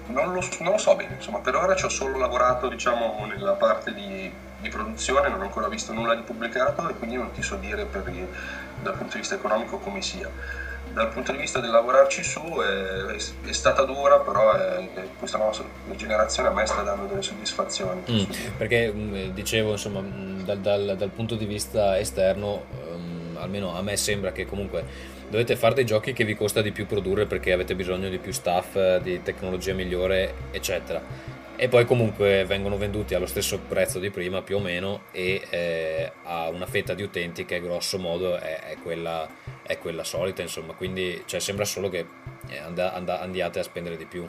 non 0.07 0.33
lo, 0.33 0.41
non 0.59 0.71
lo, 0.71 0.77
so 0.77 0.95
bene, 0.95 1.15
insomma, 1.15 1.39
per 1.39 1.55
ora 1.55 1.75
ci 1.75 1.85
ho 1.85 1.89
solo 1.89 2.17
lavorato 2.17 2.67
diciamo, 2.67 3.25
nella 3.25 3.53
parte 3.53 3.93
di, 3.93 4.31
di, 4.59 4.69
produzione, 4.69 5.29
non 5.29 5.41
ho 5.41 5.43
ancora 5.43 5.67
visto 5.67 5.93
nulla 5.93 6.15
di 6.15 6.21
pubblicato 6.21 6.89
e 6.89 6.93
quindi 6.93 7.15
non 7.15 7.31
ti 7.31 7.41
so 7.41 7.55
dire 7.55 7.85
per, 7.85 8.03
dal 8.81 8.93
punto 8.93 9.13
di 9.13 9.19
vista 9.19 9.35
economico 9.35 9.77
come 9.77 10.01
sia. 10.01 10.29
Dal 10.91 11.09
punto 11.09 11.31
di 11.31 11.37
vista 11.37 11.59
del 11.59 11.69
lavorarci 11.69 12.23
su 12.23 12.41
è, 12.41 13.13
è, 13.13 13.47
è 13.47 13.51
stata 13.51 13.83
dura, 13.83 14.19
però 14.19 14.53
è, 14.53 14.89
questa 15.19 15.37
nuova 15.37 15.55
generazione 15.95 16.49
a 16.49 16.51
me 16.51 16.65
sta 16.65 16.81
dando 16.81 17.05
delle 17.05 17.21
soddisfazioni. 17.21 18.01
Mm, 18.09 18.23
perché 18.57 18.91
mm, 18.91 19.29
dicevo, 19.29 19.71
insomma, 19.71 20.01
mm, 20.01 20.41
dal, 20.41 20.57
dal, 20.57 20.95
dal, 20.97 21.09
punto 21.09 21.35
di 21.35 21.45
vista 21.45 21.99
esterno, 21.99 22.63
um, 22.91 23.37
almeno 23.39 23.75
a 23.77 23.83
me 23.83 23.95
sembra 23.97 24.31
che 24.31 24.47
comunque 24.47 24.83
dovete 25.29 25.55
fare 25.55 25.75
dei 25.75 25.85
giochi 25.85 26.13
che 26.13 26.23
vi 26.25 26.35
costa 26.35 26.61
di 26.61 26.71
più 26.71 26.85
produrre 26.85 27.25
perché 27.25 27.51
avete 27.51 27.75
bisogno 27.75 28.09
di 28.09 28.17
più 28.17 28.31
staff, 28.31 28.97
di 28.97 29.21
tecnologia 29.21 29.73
migliore, 29.73 30.33
eccetera. 30.51 31.01
E 31.55 31.67
poi 31.67 31.85
comunque 31.85 32.45
vengono 32.45 32.77
venduti 32.77 33.13
allo 33.15 33.25
stesso 33.25 33.59
prezzo 33.59 33.99
di 33.99 34.09
prima, 34.09 34.41
più 34.41 34.57
o 34.57 34.59
meno, 34.59 35.03
e 35.11 35.45
eh, 35.49 36.11
a 36.23 36.47
una 36.47 36.65
fetta 36.65 36.93
di 36.93 37.03
utenti 37.03 37.43
che 37.43 37.59
grosso 37.59 37.99
modo 37.99 38.37
è, 38.37 38.61
è, 38.61 38.77
quella, 38.81 39.27
è 39.61 39.77
quella, 39.77 40.05
solita, 40.05 40.41
insomma. 40.41 40.73
Quindi 40.73 41.21
cioè, 41.25 41.41
sembra 41.41 41.65
solo 41.65 41.89
che 41.89 42.05
eh, 42.47 42.57
and- 42.59 42.79
and- 42.79 43.09
andiate 43.09 43.59
a 43.59 43.63
spendere 43.63 43.97
di 43.97 44.05
più. 44.05 44.27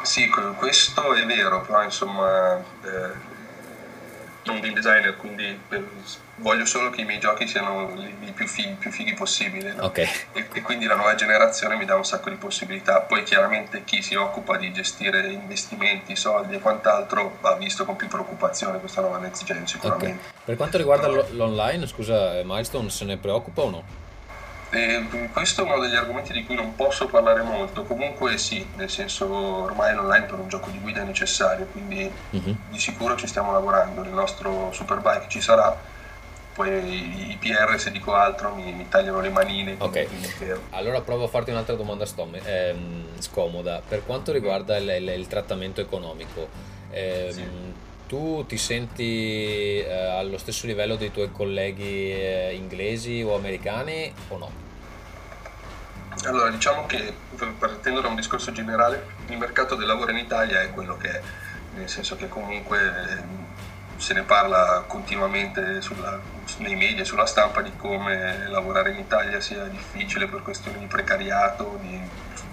Sì, 0.00 0.30
questo 0.56 1.14
è 1.14 1.26
vero, 1.26 1.60
però 1.60 1.82
insomma... 1.82 2.56
Eh 2.56 3.31
un 4.50 4.60
game 4.60 4.74
designer, 4.74 5.16
quindi 5.16 5.58
per, 5.68 5.86
voglio 6.36 6.64
solo 6.64 6.90
che 6.90 7.02
i 7.02 7.04
miei 7.04 7.20
giochi 7.20 7.46
siano 7.46 7.92
i 8.20 8.32
più 8.32 8.46
fighi, 8.46 8.74
più 8.78 8.90
fighi 8.90 9.14
possibili. 9.14 9.72
No? 9.74 9.84
Okay. 9.84 10.08
E, 10.32 10.48
e, 10.52 10.62
quindi 10.62 10.86
la 10.86 10.96
nuova 10.96 11.14
generazione 11.14 11.76
mi 11.76 11.84
dà 11.84 11.94
un 11.94 12.04
sacco 12.04 12.30
di 12.30 12.36
possibilità. 12.36 13.00
Poi 13.00 13.22
chiaramente 13.22 13.84
chi 13.84 14.02
si 14.02 14.14
occupa 14.14 14.56
di 14.56 14.72
gestire 14.72 15.30
investimenti, 15.30 16.16
soldi 16.16 16.56
e 16.56 16.60
quant'altro 16.60 17.38
ha 17.42 17.54
visto 17.54 17.84
con 17.84 17.96
più 17.96 18.08
preoccupazione 18.08 18.80
questa 18.80 19.00
nuova 19.00 19.18
next 19.18 19.44
gen 19.44 19.66
sicuramente. 19.66 20.28
Okay. 20.28 20.40
Per 20.44 20.56
quanto 20.56 20.76
riguarda 20.76 21.06
Però... 21.08 21.26
l'online, 21.30 21.86
scusa 21.86 22.38
eh, 22.38 22.42
Milestone, 22.44 22.90
se 22.90 23.04
ne 23.04 23.16
preoccupa 23.16 23.62
o 23.62 23.70
no? 23.70 23.84
E 24.74 25.28
questo 25.30 25.60
è 25.60 25.64
uno 25.64 25.78
degli 25.80 25.94
argomenti 25.94 26.32
di 26.32 26.46
cui 26.46 26.54
non 26.54 26.74
posso 26.74 27.06
parlare 27.06 27.42
molto, 27.42 27.84
comunque 27.84 28.38
sì, 28.38 28.66
nel 28.76 28.88
senso 28.88 29.30
ormai 29.30 29.94
l'online 29.94 30.24
per 30.24 30.38
un 30.38 30.48
gioco 30.48 30.70
di 30.70 30.78
guida 30.78 31.02
è 31.02 31.04
necessario, 31.04 31.66
quindi 31.66 32.10
uh-huh. 32.30 32.56
di 32.70 32.78
sicuro 32.78 33.14
ci 33.16 33.26
stiamo 33.26 33.52
lavorando, 33.52 34.02
il 34.02 34.08
nostro 34.08 34.72
Superbike 34.72 35.26
ci 35.28 35.42
sarà, 35.42 35.78
poi 36.54 37.30
i 37.32 37.36
PR 37.38 37.78
se 37.78 37.90
dico 37.90 38.14
altro 38.14 38.54
mi, 38.54 38.72
mi 38.72 38.88
tagliano 38.88 39.20
le 39.20 39.28
manine. 39.28 39.74
Ok, 39.76 40.06
allora 40.70 41.02
provo 41.02 41.24
a 41.24 41.28
farti 41.28 41.50
un'altra 41.50 41.74
domanda 41.74 42.06
stom- 42.06 42.40
ehm, 42.42 43.18
scomoda, 43.18 43.82
per 43.86 44.06
quanto 44.06 44.32
riguarda 44.32 44.78
il, 44.78 44.88
il, 44.88 45.08
il 45.18 45.26
trattamento 45.26 45.82
economico. 45.82 46.48
Ehm, 46.90 47.30
sì 47.30 47.80
tu 48.12 48.44
ti 48.46 48.58
senti 48.58 49.78
eh, 49.80 49.90
allo 49.90 50.36
stesso 50.36 50.66
livello 50.66 50.96
dei 50.96 51.10
tuoi 51.10 51.32
colleghi 51.32 52.12
eh, 52.12 52.52
inglesi 52.52 53.22
o 53.22 53.34
americani 53.34 54.12
o 54.28 54.36
no? 54.36 54.50
Allora, 56.26 56.50
diciamo 56.50 56.84
che 56.84 57.10
partendo 57.58 58.02
da 58.02 58.08
un 58.08 58.14
discorso 58.16 58.52
generale, 58.52 59.06
il 59.28 59.38
mercato 59.38 59.76
del 59.76 59.86
lavoro 59.86 60.10
in 60.10 60.18
Italia 60.18 60.60
è 60.60 60.70
quello 60.72 60.98
che 60.98 61.08
è, 61.08 61.22
nel 61.76 61.88
senso 61.88 62.14
che 62.16 62.28
comunque 62.28 62.78
eh, 62.80 63.22
se 63.96 64.12
ne 64.12 64.24
parla 64.24 64.84
continuamente 64.86 65.80
sulla, 65.80 66.20
nei 66.58 66.76
media, 66.76 67.06
sulla 67.06 67.24
stampa 67.24 67.62
di 67.62 67.72
come 67.78 68.46
lavorare 68.48 68.90
in 68.90 68.98
Italia 68.98 69.40
sia 69.40 69.64
difficile 69.68 70.26
per 70.26 70.42
questioni 70.42 70.80
di 70.80 70.86
precariato, 70.86 71.78
di 71.80 71.98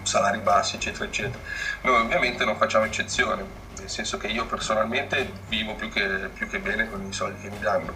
salari 0.04 0.38
bassi, 0.38 0.78
eccetera, 0.78 1.04
eccetera. 1.04 1.44
Noi 1.82 2.00
ovviamente 2.00 2.46
non 2.46 2.56
facciamo 2.56 2.86
eccezione, 2.86 3.68
nel 3.80 3.90
senso 3.90 4.18
che 4.18 4.28
io 4.28 4.46
personalmente 4.46 5.32
vivo 5.48 5.76
più 5.76 5.90
che, 5.90 6.30
più 6.34 6.48
che 6.48 6.60
bene 6.60 6.90
con 6.90 7.06
i 7.06 7.14
soldi 7.14 7.42
che 7.42 7.50
mi 7.50 7.60
danno. 7.60 7.94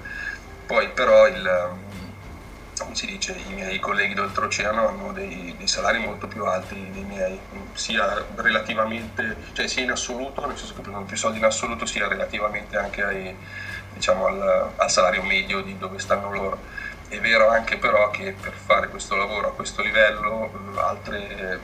Poi 0.66 0.90
però 0.90 1.28
il, 1.28 1.72
come 2.80 2.96
si 2.96 3.06
dice, 3.06 3.34
i 3.34 3.54
miei 3.54 3.80
colleghi 3.80 4.14
d'oltreoceano 4.14 4.88
hanno 4.88 5.12
dei, 5.12 5.54
dei, 5.58 5.68
salari 5.68 6.00
molto 6.00 6.28
più 6.28 6.46
alti 6.46 6.90
dei 6.92 7.04
miei, 7.04 7.40
sia 7.74 8.26
relativamente, 8.36 9.38
cioè 9.54 9.68
sia 9.68 9.84
in 9.84 9.92
assoluto, 9.92 10.46
nel 10.46 10.58
senso 10.58 10.74
che 10.74 10.82
prendono 10.82 11.06
più 11.06 11.16
soldi 11.16 11.38
in 11.38 11.46
assoluto, 11.46 11.86
sia 11.86 12.08
relativamente 12.08 12.78
anche 12.78 13.04
ai, 13.04 13.36
diciamo, 13.94 14.26
al, 14.26 14.72
al 14.76 14.92
salario 14.92 15.24
medio 15.24 15.62
di 15.62 15.78
dove 15.78 16.00
stanno 16.00 16.32
loro. 16.32 16.60
È 17.08 17.20
vero 17.20 17.50
anche 17.50 17.78
però 17.78 18.10
che 18.10 18.36
per 18.40 18.54
fare 18.54 18.88
questo 18.88 19.16
lavoro 19.16 19.50
a 19.50 19.54
questo 19.54 19.84
livello 19.84 20.50
altre, 20.78 21.60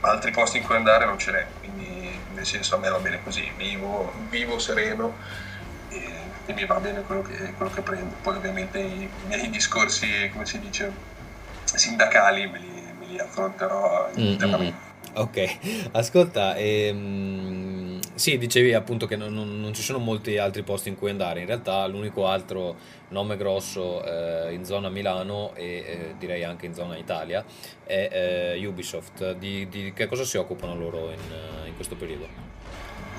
altri 0.00 0.30
posti 0.30 0.58
in 0.58 0.64
cui 0.64 0.76
andare 0.76 1.04
non 1.04 1.18
ce 1.18 1.32
n'è, 1.32 1.46
quindi 1.60 1.93
nel 2.44 2.46
senso 2.46 2.76
a 2.76 2.78
me 2.78 2.90
va 2.90 2.98
bene 2.98 3.22
così, 3.24 3.50
vivo, 3.56 4.12
vivo 4.28 4.58
sereno, 4.58 5.16
e 6.46 6.52
mi 6.52 6.66
va 6.66 6.78
bene 6.78 7.00
quello 7.00 7.22
che, 7.22 7.54
quello 7.56 7.72
che 7.72 7.80
prendo. 7.80 8.14
Poi 8.20 8.36
ovviamente 8.36 8.78
i 8.78 9.08
miei 9.26 9.48
discorsi, 9.48 10.28
come 10.30 10.44
si 10.44 10.60
dice, 10.60 10.92
sindacali 11.64 12.46
me 12.46 12.58
li, 12.58 12.82
me 12.98 13.06
li 13.06 13.18
affronterò 13.18 14.10
mm, 14.10 14.22
internamente. 14.22 14.76
Mm-hmm. 14.76 15.16
Ok, 15.16 15.58
ascolta, 15.92 16.54
ehm, 16.56 17.63
sì, 18.14 18.38
dicevi 18.38 18.74
appunto 18.74 19.06
che 19.06 19.16
non, 19.16 19.32
non, 19.32 19.60
non, 19.60 19.74
ci 19.74 19.82
sono 19.82 19.98
molti 19.98 20.38
altri 20.38 20.62
posti 20.62 20.88
in 20.88 20.96
cui 20.96 21.10
andare, 21.10 21.40
in 21.40 21.46
realtà 21.46 21.86
l'unico 21.86 22.26
altro 22.26 22.76
nome 23.08 23.36
grosso 23.36 24.04
eh, 24.04 24.52
in 24.52 24.64
zona 24.64 24.88
Milano 24.88 25.54
e 25.54 25.64
eh, 25.64 26.14
direi 26.18 26.44
anche 26.44 26.66
in 26.66 26.74
zona 26.74 26.96
Italia 26.96 27.44
è 27.84 28.54
eh, 28.56 28.66
Ubisoft. 28.66 29.32
Di, 29.34 29.68
di, 29.68 29.92
che 29.92 30.06
cosa 30.06 30.24
si 30.24 30.36
occupano 30.36 30.74
loro 30.74 31.10
in, 31.10 31.66
in 31.66 31.74
questo 31.74 31.94
periodo? 31.96 32.28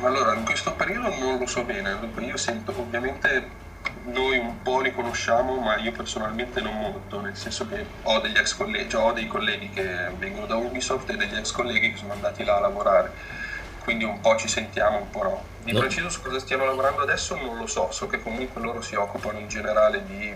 Allora, 0.01 0.33
in 0.33 0.43
questo 0.43 0.73
periodo 0.73 1.09
non 1.17 1.39
lo 1.39 1.47
so 1.47 1.63
bene, 1.63 1.97
io 2.19 2.37
sento 2.37 2.73
ovviamente 2.77 3.63
noi 4.05 4.37
un 4.37 4.61
po' 4.61 4.81
li 4.81 4.93
conosciamo, 4.93 5.55
ma 5.55 5.77
io 5.77 5.91
personalmente 5.91 6.61
non 6.61 6.77
molto, 6.77 7.21
nel 7.21 7.35
senso 7.35 7.67
che 7.67 7.85
ho 8.03 8.19
degli 8.19 8.37
ex 8.37 8.55
colleghi, 8.55 8.89
cioè 8.89 9.03
ho 9.03 9.13
dei 9.13 9.27
colleghi 9.27 9.69
che 9.69 10.09
vengono 10.17 10.45
da 10.45 10.55
Ubisoft 10.55 11.09
e 11.09 11.15
degli 11.15 11.35
ex 11.35 11.51
colleghi 11.51 11.91
che 11.91 11.97
sono 11.97 12.13
andati 12.13 12.43
là 12.43 12.57
a 12.57 12.59
lavorare, 12.61 13.11
quindi 13.85 14.03
un 14.03 14.19
po' 14.19 14.35
ci 14.35 14.49
sentiamo, 14.49 14.97
un 14.97 15.09
po' 15.09 15.23
no. 15.23 15.43
Di 15.63 15.71
no. 15.71 15.79
preciso 15.79 16.09
su 16.09 16.21
cosa 16.21 16.39
stiano 16.39 16.65
lavorando 16.65 17.01
adesso 17.01 17.35
non 17.35 17.57
lo 17.57 17.67
so, 17.67 17.89
so 17.91 18.07
che 18.07 18.21
comunque 18.21 18.61
loro 18.61 18.81
si 18.81 18.95
occupano 18.95 19.39
in 19.39 19.47
generale 19.47 20.05
di 20.05 20.35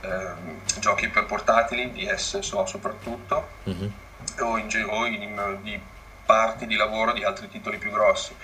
eh, 0.00 0.32
giochi 0.78 1.08
per 1.08 1.24
portatili, 1.24 1.90
DS 1.92 2.40
so 2.40 2.66
soprattutto, 2.66 3.48
mm-hmm. 3.68 3.88
o, 4.40 4.58
in, 4.58 4.86
o 4.88 5.06
in, 5.06 5.58
di 5.62 5.80
parti 6.26 6.66
di 6.66 6.76
lavoro 6.76 7.12
di 7.12 7.24
altri 7.24 7.48
titoli 7.48 7.78
più 7.78 7.90
grossi 7.90 8.34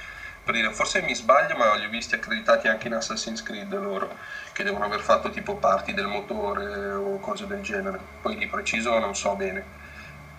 per 0.44 0.52
dire, 0.52 0.70
forse 0.72 1.00
mi 1.00 1.14
sbaglio, 1.14 1.56
ma 1.56 1.74
li 1.74 1.86
ho 1.86 1.88
visti 1.88 2.16
accreditati 2.16 2.68
anche 2.68 2.88
in 2.88 2.92
Assassin's 2.92 3.42
Creed 3.42 3.72
loro, 3.72 4.14
che 4.52 4.62
devono 4.62 4.84
aver 4.84 5.00
fatto 5.00 5.30
tipo 5.30 5.56
parti 5.56 5.94
del 5.94 6.06
motore 6.06 6.92
o 6.92 7.18
cose 7.18 7.46
del 7.46 7.62
genere. 7.62 7.98
Poi 8.20 8.36
di 8.36 8.46
preciso 8.46 8.98
non 8.98 9.16
so 9.16 9.34
bene. 9.36 9.64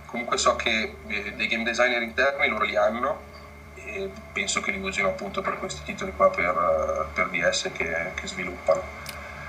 Comunque 0.05 0.37
so 0.37 0.55
che 0.55 0.97
eh, 1.07 1.33
dei 1.35 1.47
game 1.47 1.63
designer 1.63 2.03
interni 2.03 2.47
loro 2.47 2.65
li 2.65 2.75
hanno 2.75 3.33
penso 4.33 4.61
che 4.61 4.71
li 4.71 4.79
usino 4.81 5.09
appunto 5.09 5.41
per 5.41 5.57
questi 5.57 5.81
titoli 5.83 6.13
qua 6.15 6.29
per, 6.29 7.07
per 7.13 7.29
DS 7.29 7.71
che, 7.73 8.11
che 8.13 8.27
sviluppano. 8.27 9.03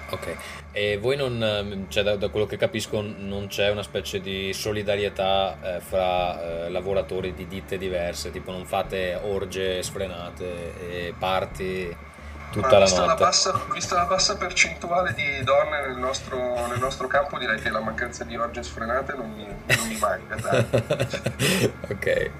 Ok, 0.08 0.36
e 0.70 0.98
voi 0.98 1.16
non, 1.16 1.86
cioè 1.88 2.04
da, 2.04 2.14
da, 2.14 2.28
quello 2.28 2.46
che 2.46 2.56
capisco, 2.56 3.00
non 3.00 3.48
c'è 3.48 3.70
una 3.70 3.82
specie 3.82 4.20
di 4.20 4.52
solidarietà 4.52 5.58
eh, 5.60 5.80
fra 5.80 6.66
eh, 6.66 6.70
lavoratori 6.70 7.34
di 7.34 7.48
ditte 7.48 7.76
diverse, 7.76 8.30
tipo 8.30 8.52
non 8.52 8.64
fate 8.66 9.18
orge 9.20 9.82
sfrenate 9.82 11.08
e 11.08 11.14
parti 11.18 11.94
tutta 12.50 12.78
la 12.78 12.86
notte. 12.86 13.06
La 13.06 13.14
bassa, 13.14 13.60
vista 13.72 13.94
la 13.96 14.04
bassa 14.04 14.36
percentuale 14.36 15.12
di 15.14 15.42
donne 15.42 15.86
nel 15.86 15.96
nostro, 15.96 16.66
nel 16.68 16.78
nostro, 16.78 17.06
campo, 17.06 17.38
direi 17.38 17.60
che 17.60 17.70
la 17.70 17.80
mancanza 17.80 18.24
di 18.24 18.36
orge 18.36 18.62
sfrenate 18.62 19.14
non 19.14 19.30
mi, 19.30 19.46
non 19.46 19.86
mi 19.88 19.98
manca. 19.98 20.36
ok. 21.88 22.30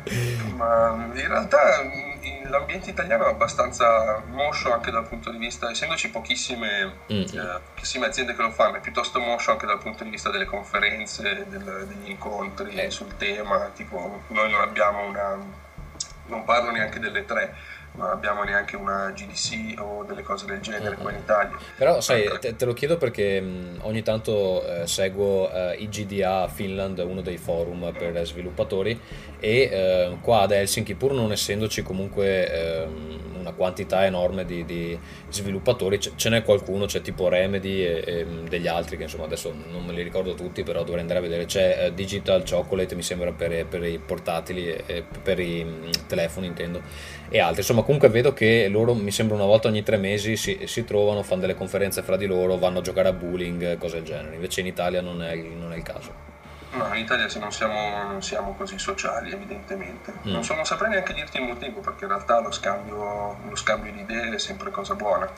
Ma 0.55 1.09
in 1.12 1.29
realtà 1.29 1.83
l'ambiente 2.49 2.90
italiano 2.90 3.27
è 3.27 3.31
abbastanza 3.31 4.23
moscio 4.31 4.73
anche 4.73 4.90
dal 4.90 5.07
punto 5.07 5.31
di 5.31 5.38
vista, 5.38 5.71
essendoci 5.71 6.11
pochissime, 6.11 6.99
mm-hmm. 7.12 7.38
eh, 7.38 7.61
pochissime 7.75 8.07
aziende 8.07 8.35
che 8.35 8.42
lo 8.42 8.51
fanno, 8.51 8.77
è 8.77 8.81
piuttosto 8.81 9.21
moscio 9.21 9.53
anche 9.53 9.66
dal 9.66 9.79
punto 9.79 10.05
di 10.05 10.11
vista 10.11 10.31
delle 10.31 10.45
conferenze, 10.45 11.47
del, 11.49 11.87
degli 11.88 12.11
incontri 12.11 12.75
eh. 12.75 12.90
sul 12.90 13.16
tema, 13.16 13.71
tipo 13.75 14.23
noi 14.29 14.51
non 14.51 14.61
abbiamo 14.61 15.07
una, 15.07 15.38
non 16.27 16.45
parlo 16.45 16.71
neanche 16.71 16.99
delle 16.99 17.25
tre, 17.25 17.55
non 17.96 18.11
abbiamo 18.11 18.42
neanche 18.42 18.76
una 18.76 19.11
GDC 19.11 19.80
o 19.80 20.04
delle 20.04 20.22
cose 20.22 20.46
del 20.46 20.61
genere 20.61 20.96
qua 20.96 21.11
in 21.11 21.18
Italia. 21.18 21.56
Però 21.76 22.00
sai, 22.00 22.30
te, 22.40 22.56
te 22.56 22.64
lo 22.64 22.72
chiedo 22.72 22.96
perché 22.96 23.40
mh, 23.40 23.78
ogni 23.82 24.02
tanto 24.02 24.64
eh, 24.66 24.87
seguo 24.87 25.50
eh, 25.50 25.76
IGDA 25.78 26.48
Finland, 26.48 26.98
uno 26.98 27.20
dei 27.22 27.38
forum 27.38 27.92
per 27.96 28.24
sviluppatori 28.26 28.98
e 29.38 29.61
eh, 29.61 30.16
qua 30.20 30.42
ad 30.42 30.52
Helsinki 30.52 30.94
pur 30.94 31.12
non 31.12 31.32
essendoci 31.32 31.82
comunque 31.82 32.85
ehm, 32.85 33.36
una 33.46 33.54
quantità 33.54 34.04
enorme 34.04 34.44
di, 34.44 34.64
di 34.64 34.98
sviluppatori, 35.28 35.98
C- 35.98 36.14
ce 36.16 36.28
n'è 36.28 36.42
qualcuno, 36.42 36.87
c'è 36.87 37.00
tipo 37.00 37.28
Remedy 37.28 37.82
e, 37.82 38.02
e, 38.04 38.26
degli 38.48 38.66
altri 38.66 38.96
che 38.96 39.04
insomma 39.04 39.24
adesso 39.24 39.54
non 39.70 39.85
me 39.85 39.92
li 39.92 40.02
ricordo 40.02 40.35
tutti, 40.35 40.62
però 40.62 40.82
dovrei 40.82 41.00
andare 41.00 41.20
a 41.20 41.22
vedere, 41.22 41.44
c'è 41.44 41.87
eh, 41.87 41.94
Digital 41.94 42.42
Chocolate 42.48 42.94
mi 42.94 43.02
sembra 43.02 43.32
per, 43.32 43.66
per 43.66 43.85
i 43.85 43.98
portatili 43.98 44.68
e 44.87 45.04
per 45.22 45.38
i 45.38 45.64
mh, 45.64 46.06
telefoni 46.06 46.46
intendo 46.46 46.82
e 47.28 47.38
altri, 47.38 47.61
insomma 47.61 47.82
comunque 47.82 48.09
vedo 48.09 48.32
che 48.32 48.68
loro 48.68 48.94
mi 48.94 49.11
sembra 49.11 49.37
una 49.37 49.46
volta 49.46 49.68
ogni 49.68 49.82
tre 49.82 49.96
mesi 49.96 50.37
si, 50.37 50.61
si 50.64 50.85
trovano, 50.85 51.22
fanno 51.22 51.42
delle 51.42 51.54
conferenze 51.54 52.02
fra 52.02 52.16
di 52.16 52.26
loro, 52.26 52.56
vanno 52.56 52.78
a 52.78 52.82
giocare 52.82 53.09
a 53.09 53.12
bowling, 53.12 53.78
cose 53.78 53.96
del 53.96 54.04
genere, 54.04 54.35
invece 54.35 54.61
in 54.61 54.66
Italia 54.66 55.00
non 55.00 55.22
è, 55.22 55.35
non 55.35 55.72
è 55.72 55.76
il 55.76 55.82
caso. 55.82 56.35
No, 56.77 56.95
in 56.95 57.05
Italia 57.05 57.27
non 57.39 57.53
siamo, 57.53 58.03
non 58.03 58.23
siamo 58.23 58.55
così 58.55 58.79
sociali, 58.79 59.33
evidentemente. 59.33 60.12
Mm. 60.27 60.33
Non, 60.33 60.45
so, 60.45 60.55
non, 60.55 60.65
saprei 60.65 60.91
neanche 60.91 61.15
dirti 61.15 61.39
il 61.39 61.45
motivo, 61.45 61.81
perché 61.81 62.05
in 62.05 62.11
realtà 62.11 62.39
lo 62.41 62.51
scambio, 62.51 63.37
lo 63.49 63.57
scambio 63.57 63.93
di 63.93 64.01
idee 64.01 64.35
è 64.35 64.39
sempre 64.39 64.71
cosa 64.71 64.95
buona. 64.95 65.29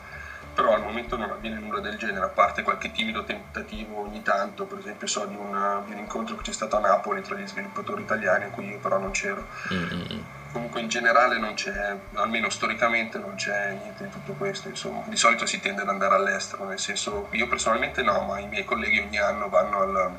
Però 0.53 0.73
al 0.73 0.81
momento 0.81 1.15
non 1.15 1.29
avviene 1.29 1.59
nulla 1.59 1.79
del 1.79 1.95
genere, 1.97 2.25
a 2.25 2.29
parte 2.29 2.63
qualche 2.63 2.91
timido 2.91 3.23
tentativo 3.23 4.01
ogni 4.01 4.21
tanto. 4.21 4.65
Per 4.65 4.79
esempio, 4.79 5.07
so 5.07 5.25
di, 5.25 5.35
una, 5.35 5.81
di 5.85 5.93
un 5.93 5.99
incontro 5.99 6.35
che 6.35 6.41
c'è 6.41 6.51
stato 6.51 6.75
a 6.75 6.79
Napoli 6.79 7.21
tra 7.21 7.35
gli 7.35 7.47
sviluppatori 7.47 8.01
italiani, 8.01 8.45
a 8.45 8.49
cui 8.49 8.67
io 8.67 8.79
però 8.79 8.97
non 8.97 9.11
c'ero. 9.11 9.47
Mm-hmm. 9.71 10.21
Comunque, 10.51 10.81
in 10.81 10.89
generale, 10.89 11.37
non 11.37 11.53
c'è, 11.53 11.95
almeno 12.15 12.49
storicamente, 12.49 13.19
non 13.19 13.35
c'è 13.35 13.71
niente 13.81 14.03
di 14.03 14.09
tutto 14.09 14.33
questo. 14.33 14.67
Insomma, 14.67 15.03
di 15.05 15.15
solito 15.15 15.45
si 15.45 15.61
tende 15.61 15.83
ad 15.83 15.89
andare 15.89 16.15
all'estero, 16.15 16.65
nel 16.65 16.79
senso, 16.79 17.27
io 17.31 17.47
personalmente 17.47 18.01
no, 18.01 18.23
ma 18.23 18.39
i 18.39 18.47
miei 18.47 18.65
colleghi 18.65 18.99
ogni 18.99 19.19
anno 19.19 19.47
vanno 19.47 19.79
al 19.79 20.17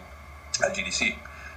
al 0.65 0.73
GDC, 0.73 1.15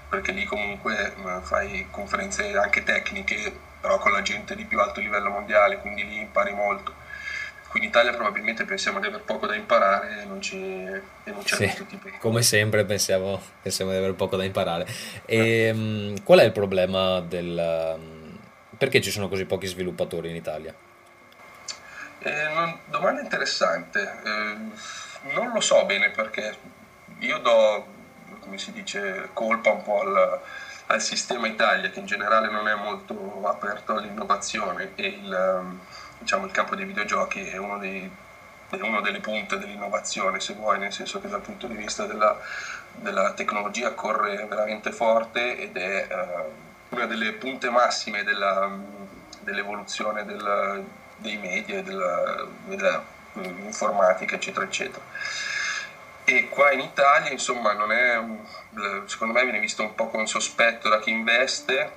perché 0.09 0.31
lì 0.31 0.45
comunque 0.45 1.13
fai 1.41 1.87
conferenze 1.89 2.55
anche 2.57 2.83
tecniche, 2.83 3.51
però 3.79 3.97
con 3.97 4.11
la 4.11 4.21
gente 4.21 4.55
di 4.55 4.65
più 4.65 4.79
alto 4.79 4.99
livello 4.99 5.29
mondiale, 5.29 5.77
quindi 5.77 6.05
lì 6.05 6.19
impari 6.19 6.53
molto. 6.53 7.01
Qui 7.67 7.81
in 7.81 7.87
Italia 7.87 8.13
probabilmente 8.13 8.65
pensiamo 8.65 8.99
di 8.99 9.07
aver 9.07 9.21
poco 9.21 9.47
da 9.47 9.55
imparare 9.55 10.21
e 10.21 10.25
non, 10.25 10.39
ci, 10.39 10.55
e 10.55 11.01
non 11.31 11.41
c'è 11.41 11.67
sì, 11.69 11.99
Come 12.19 12.43
sempre 12.43 12.85
pensiamo, 12.85 13.41
pensiamo, 13.63 13.89
di 13.89 13.97
avere 13.97 14.13
poco 14.13 14.35
da 14.35 14.43
imparare. 14.43 14.85
E, 15.25 15.71
um, 15.71 16.23
qual 16.23 16.39
è 16.39 16.43
il 16.43 16.51
problema 16.51 17.19
del... 17.21 17.95
Um, 17.97 18.37
perché 18.77 19.01
ci 19.01 19.09
sono 19.09 19.27
così 19.27 19.45
pochi 19.45 19.65
sviluppatori 19.65 20.29
in 20.29 20.35
Italia? 20.35 20.73
Eh, 22.19 22.49
non, 22.53 22.79
domanda 22.85 23.21
interessante. 23.21 24.01
Eh, 24.23 25.31
non 25.33 25.51
lo 25.51 25.59
so 25.59 25.83
bene 25.85 26.11
perché 26.11 26.55
io 27.19 27.37
do 27.39 27.87
come 28.43 28.58
si 28.58 28.71
dice, 28.71 29.29
colpa 29.34 29.71
un 29.71 29.82
po' 29.82 30.01
al, 30.01 30.39
al, 30.88 31.01
sistema 31.01 31.47
Italia 31.47 31.89
che 31.89 31.99
in 31.99 32.06
generale 32.06 32.49
non 32.49 32.67
è 32.67 32.75
molto 32.75 33.47
aperto 33.47 33.95
all'innovazione 33.95 34.91
e 34.95 35.08
il, 35.08 35.34
ehm, 35.34 35.79
diciamo, 36.19 36.45
il 36.45 36.51
campo 36.51 36.75
dei 36.75 36.86
videogiochi 36.86 37.47
è 37.47 37.58
uno, 37.58 37.77
dei, 37.77 38.10
è 38.69 38.82
uno 38.82 39.01
delle 39.01 39.19
punte 39.19 39.58
dell'innovazione, 39.58 40.39
se 40.39 40.53
vuoi, 40.53 40.77
nel 40.77 40.91
senso 40.91 41.19
che 41.19 41.29
dal 41.29 41.41
punto 41.41 41.67
di 41.67 41.75
vista 41.75 42.06
della, 42.06 42.38
della 42.91 43.32
tecnologia 43.34 43.93
corre 43.93 44.45
veramente 44.45 44.91
forte 44.91 45.58
ed 45.58 45.77
è 45.77 46.08
uh, 46.10 46.95
una 46.95 47.06
delle 47.06 47.32
punte 47.32 47.69
massime 47.69 48.23
della, 48.23 48.69
dell'evoluzione 49.39 50.25
del, 50.25 50.84
dei 51.17 51.38
media 51.38 51.77
e 51.77 51.84
della, 51.84 52.45
della 52.65 53.03
informatica, 53.36 54.36
eccetera, 54.36 54.65
eccetera 54.65 55.03
e 56.25 56.47
qua 56.49 56.71
in 56.71 56.79
Italia 56.79 57.31
insomma 57.31 57.73
non 57.73 57.91
è, 57.91 58.21
secondo 59.05 59.33
me 59.33 59.43
viene 59.43 59.59
visto 59.59 59.81
un 59.81 59.93
po' 59.93 60.07
con 60.07 60.25
sospetto 60.25 60.88
da 60.89 60.99
chi 60.99 61.12
investe, 61.12 61.91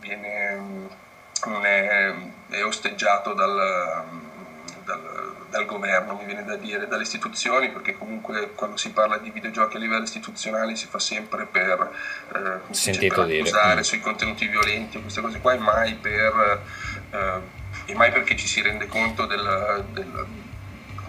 viene, 0.00 0.58
è, 1.62 2.14
è, 2.50 2.64
osteggiato 2.64 3.34
dal, 3.34 4.04
dal, 4.84 5.36
dal, 5.48 5.64
governo, 5.64 6.14
mi 6.14 6.24
viene 6.24 6.44
da 6.44 6.56
dire, 6.56 6.88
dalle 6.88 7.02
istituzioni, 7.02 7.70
perché 7.70 7.96
comunque 7.96 8.50
quando 8.54 8.76
si 8.76 8.90
parla 8.90 9.18
di 9.18 9.30
videogiochi 9.30 9.76
a 9.76 9.78
livello 9.78 10.02
istituzionale 10.02 10.74
si 10.74 10.86
fa 10.88 10.98
sempre 10.98 11.46
per, 11.46 11.90
eh, 12.34 12.60
dice, 12.66 13.06
per 13.06 13.20
accusare 13.20 13.80
mm. 13.80 13.84
sui 13.84 14.00
contenuti 14.00 14.46
violenti 14.48 14.96
o 14.96 15.02
queste 15.02 15.20
cose 15.20 15.40
qua 15.40 15.52
e 15.52 15.58
mai, 15.58 15.94
per, 15.94 16.62
eh, 17.10 17.40
e 17.86 17.94
mai 17.94 18.10
perché 18.10 18.36
ci 18.36 18.48
si 18.48 18.60
rende 18.60 18.86
conto 18.86 19.26
del, 19.26 19.84
del 19.92 20.26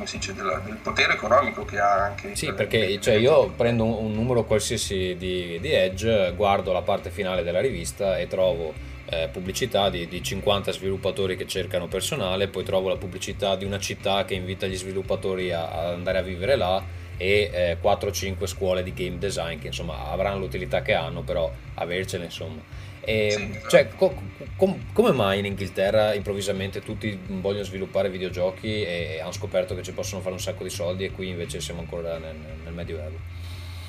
come 0.04 0.08
si 0.08 0.18
dice, 0.18 0.34
della, 0.34 0.60
del 0.60 0.76
potere 0.76 1.14
economico 1.14 1.66
che 1.66 1.80
ha 1.80 2.04
anche. 2.06 2.36
Sì, 2.36 2.52
perché 2.54 3.00
cioè, 3.00 3.16
io 3.16 3.50
prendo 3.50 3.84
un, 3.84 4.06
un 4.06 4.14
numero 4.14 4.44
qualsiasi 4.44 5.16
di, 5.18 5.60
di, 5.60 5.72
Edge, 5.72 6.34
guardo 6.36 6.72
la 6.72 6.82
parte 6.82 7.10
finale 7.10 7.44
della 7.44 7.62
rivista 7.62 8.18
e 8.18 8.28
trovo 8.28 8.74
eh, 9.06 9.30
pubblicità 9.32 9.90
di, 9.90 10.08
di, 10.08 10.22
50 10.22 10.72
sviluppatori 10.72 11.36
che 11.36 11.48
cercano 11.48 11.88
personale, 11.88 12.48
poi 12.48 12.64
trovo 12.64 12.90
la 12.90 12.98
pubblicità 12.98 13.56
di 13.56 13.66
una 13.66 13.80
città 13.80 14.26
che 14.26 14.34
invita 14.34 14.68
gli 14.68 14.78
sviluppatori 14.78 15.52
a, 15.52 15.70
a 15.70 15.88
andare 15.90 16.18
a 16.18 16.22
vivere 16.22 16.56
là 16.56 16.84
e 17.16 17.50
eh, 17.54 17.78
4-5 17.82 18.46
scuole 18.46 18.84
di 18.84 18.92
game 18.94 19.18
design 19.20 19.60
che 19.60 19.68
insomma 19.68 20.10
avranno 20.10 20.40
l'utilità 20.40 20.82
che 20.82 20.94
hanno, 20.94 21.22
però 21.22 21.52
avercene 21.76 22.26
insomma 22.26 22.62
E, 23.06 23.32
sì, 23.32 23.60
cioè, 23.68 23.90
co- 23.90 24.16
com- 24.56 24.92
come 24.94 25.12
mai 25.12 25.40
in 25.40 25.46
Inghilterra 25.46 26.14
improvvisamente 26.14 26.82
tutti 26.82 27.20
vogliono 27.28 27.66
sviluppare 27.66 28.10
videogiochi 28.10 28.84
e 28.84 29.20
hanno 29.22 29.34
scoperto 29.34 29.76
che 29.76 29.84
ci 29.84 29.92
possono 29.92 30.22
fare 30.22 30.34
un 30.34 30.40
sacco 30.40 30.64
di 30.64 30.70
soldi 30.70 31.04
e 31.04 31.12
qui 31.12 31.28
invece 31.28 31.60
siamo 31.60 31.82
ancora 31.82 32.18
nel, 32.18 32.36
nel 32.64 32.74
Medioevo? 32.74 33.42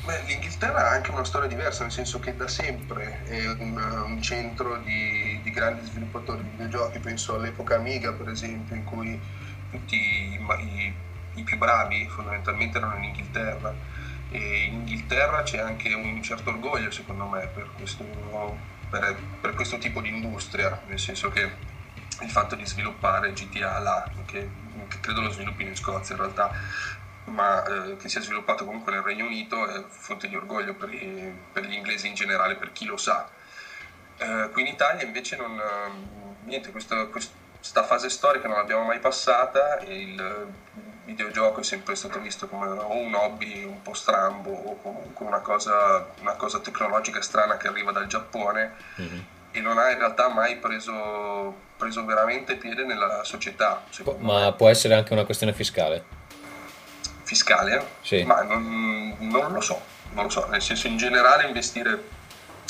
Beh, 0.05 0.22
l'Inghilterra 0.27 0.88
ha 0.88 0.90
anche 0.90 1.12
una 1.12 1.24
storia 1.24 1.48
diversa, 1.48 1.83
nel 1.83 1.92
senso 1.92 2.18
che 2.18 2.37
da 2.37 2.46
sempre 2.48 3.22
è 3.24 3.46
un, 3.46 3.77
un 4.07 4.20
centro 4.20 4.77
di, 4.79 5.40
di, 5.42 5.50
grandi 5.50 5.87
sviluppatori 5.87 6.42
di 6.42 6.48
videogiochi, 6.50 6.98
penso 6.98 7.37
all'epoca 7.37 7.77
Amiga 7.77 8.12
per 8.12 8.29
esempio, 8.29 8.74
in 8.74 8.85
cui 8.85 9.18
tutti 9.70 9.96
i, 9.96 10.38
i, 10.61 10.94
i 11.35 11.42
più 11.42 11.57
bravi 11.57 12.07
fondamentalmente 12.09 12.77
erano 12.77 12.96
in 12.96 13.05
Inghilterra. 13.05 13.74
E 14.31 14.64
in 14.64 14.74
Inghilterra 14.74 15.42
c'è 15.42 15.59
anche 15.59 15.94
un 15.94 16.22
certo 16.22 16.50
orgoglio 16.50 16.90
secondo 16.90 17.24
me 17.27 17.48
per 17.55 17.70
questo, 17.79 18.05
per, 18.88 19.16
per 19.40 19.55
questo 19.55 19.79
tipo 19.79 20.01
di 20.01 20.09
industria, 20.09 20.83
nel 20.87 20.99
senso 20.99 21.31
che 21.31 21.73
il 22.20 22.31
fatto 22.31 22.55
di 22.55 22.66
sviluppare 22.66 23.33
GTA 23.33 23.79
là, 23.79 24.11
che, 24.27 24.49
che 24.88 25.01
credo 25.01 25.23
lo 25.23 25.31
sviluppino 25.31 25.68
in 25.68 25.77
Scozia 25.77 26.14
in 26.14 26.20
realtà, 26.20 26.51
ma 27.25 27.64
eh, 27.64 27.97
che 27.97 28.09
sia 28.09 28.20
sviluppato 28.20 28.64
comunque 28.64 28.92
nel 28.92 29.03
Regno 29.03 29.25
Unito 29.27 29.66
è 29.66 29.83
fonte 29.88 30.29
di 30.29 30.37
orgoglio 30.37 30.75
per, 30.75 30.92
i, 30.92 31.33
per 31.53 31.64
gli 31.64 31.73
inglesi 31.73 32.07
in 32.07 32.14
generale, 32.14 32.57
per 32.57 32.73
chi 32.73 32.85
lo 32.85 32.97
sa. 32.97 33.29
Eh, 34.16 34.49
qui 34.53 34.62
in 34.62 34.68
Italia 34.68 35.05
invece 35.05 35.37
non, 35.37 35.61
niente, 36.44 36.70
questa, 36.70 37.07
questa 37.07 37.83
fase 37.83 38.09
storica 38.09 38.47
non 38.47 38.59
l'abbiamo 38.59 38.85
mai 38.85 39.01
passata 39.01 39.81
il 39.81 40.53
videogioco 41.05 41.61
è 41.61 41.64
sempre 41.64 41.95
stato 41.95 42.19
visto 42.21 42.49
come 42.49 42.67
un 42.67 43.14
hobby 43.14 43.64
un 43.64 43.83
po' 43.83 43.95
strambo 43.95 44.51
o 44.51 44.81
comunque 44.83 45.27
una 45.27 45.40
cosa, 45.40 46.07
una 46.21 46.35
cosa 46.35 46.61
tecnologica 46.61 47.21
strana 47.21 47.57
che 47.57 47.69
arriva 47.69 47.93
dal 47.93 48.07
Giappone 48.07 48.75
mm-hmm. 49.01 49.21
e 49.53 49.61
non 49.61 49.79
ha 49.79 49.90
in 49.90 49.99
realtà 49.99 50.29
mai 50.29 50.57
preso, 50.57 51.55
preso 51.77 52.05
veramente 52.05 52.57
piede 52.57 52.85
nella 52.85 53.23
società. 53.25 53.85
Ma 54.19 54.45
me. 54.45 54.53
può 54.55 54.69
essere 54.69 54.95
anche 54.95 55.12
una 55.12 55.25
questione 55.25 55.53
fiscale? 55.53 56.23
fiscale, 57.25 57.87
sì. 58.03 58.23
ma 58.23 58.43
non, 58.43 59.17
non, 59.19 59.53
lo 59.53 59.61
so, 59.61 59.81
non 60.12 60.25
lo 60.25 60.31
so, 60.31 60.47
nel 60.49 60.62
senso 60.62 60.87
in 60.87 60.97
generale 60.97 61.47
investire 61.47 62.03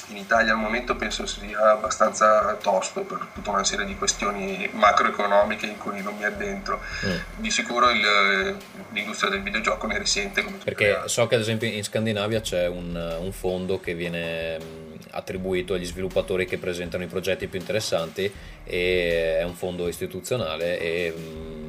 in 0.09 0.17
Italia 0.17 0.53
al 0.53 0.59
momento 0.59 0.97
penso 0.97 1.27
sia 1.27 1.73
abbastanza 1.73 2.57
tosto 2.61 3.03
per 3.03 3.29
tutta 3.33 3.51
una 3.51 3.65
serie 3.65 3.87
di 3.87 3.97
questioni 3.97 4.69
macroeconomiche 4.73 5.67
in 5.67 5.79
cui 5.79 6.03
non 6.03 6.17
mi 6.17 6.25
addentro. 6.25 6.81
Mm. 7.07 7.17
Di 7.37 7.51
sicuro 7.51 7.91
il, 7.91 8.57
l'industria 8.93 9.31
del 9.31 9.43
videogioco 9.43 9.87
ne 9.87 9.99
risente. 9.99 10.45
Perché 10.63 11.03
so 11.07 11.27
che 11.27 11.35
ad 11.35 11.41
esempio 11.41 11.69
in 11.69 11.83
Scandinavia 11.83 12.41
c'è 12.41 12.67
un, 12.67 12.95
un 13.21 13.33
fondo 13.33 13.81
che 13.81 13.95
viene 13.95 14.83
attribuito 15.11 15.75
agli 15.75 15.85
sviluppatori 15.85 16.45
che 16.45 16.59
presentano 16.59 17.05
i 17.05 17.07
progetti 17.07 17.47
più 17.47 17.59
interessanti 17.59 18.31
e 18.65 19.39
è 19.39 19.43
un 19.45 19.55
fondo 19.55 19.89
istituzionale 19.89 20.79
e 20.79 21.15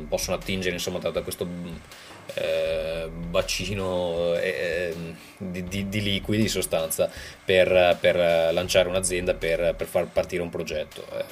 possono 0.07 0.37
attingere 0.37 0.75
insomma 0.75 0.99
da 0.99 1.21
questo 1.21 1.47
eh, 2.33 3.07
bacino 3.09 4.33
eh, 4.35 4.93
di, 5.37 5.63
di, 5.63 5.89
di, 5.89 6.01
liquidi, 6.01 6.43
di 6.43 6.49
sostanza, 6.49 7.09
per, 7.43 7.97
per 7.99 8.53
lanciare 8.53 8.89
un'azienda, 8.89 9.33
per, 9.33 9.75
per, 9.75 9.87
far 9.87 10.07
partire 10.07 10.41
un 10.41 10.49
progetto. 10.49 11.05
Eh, 11.11 11.25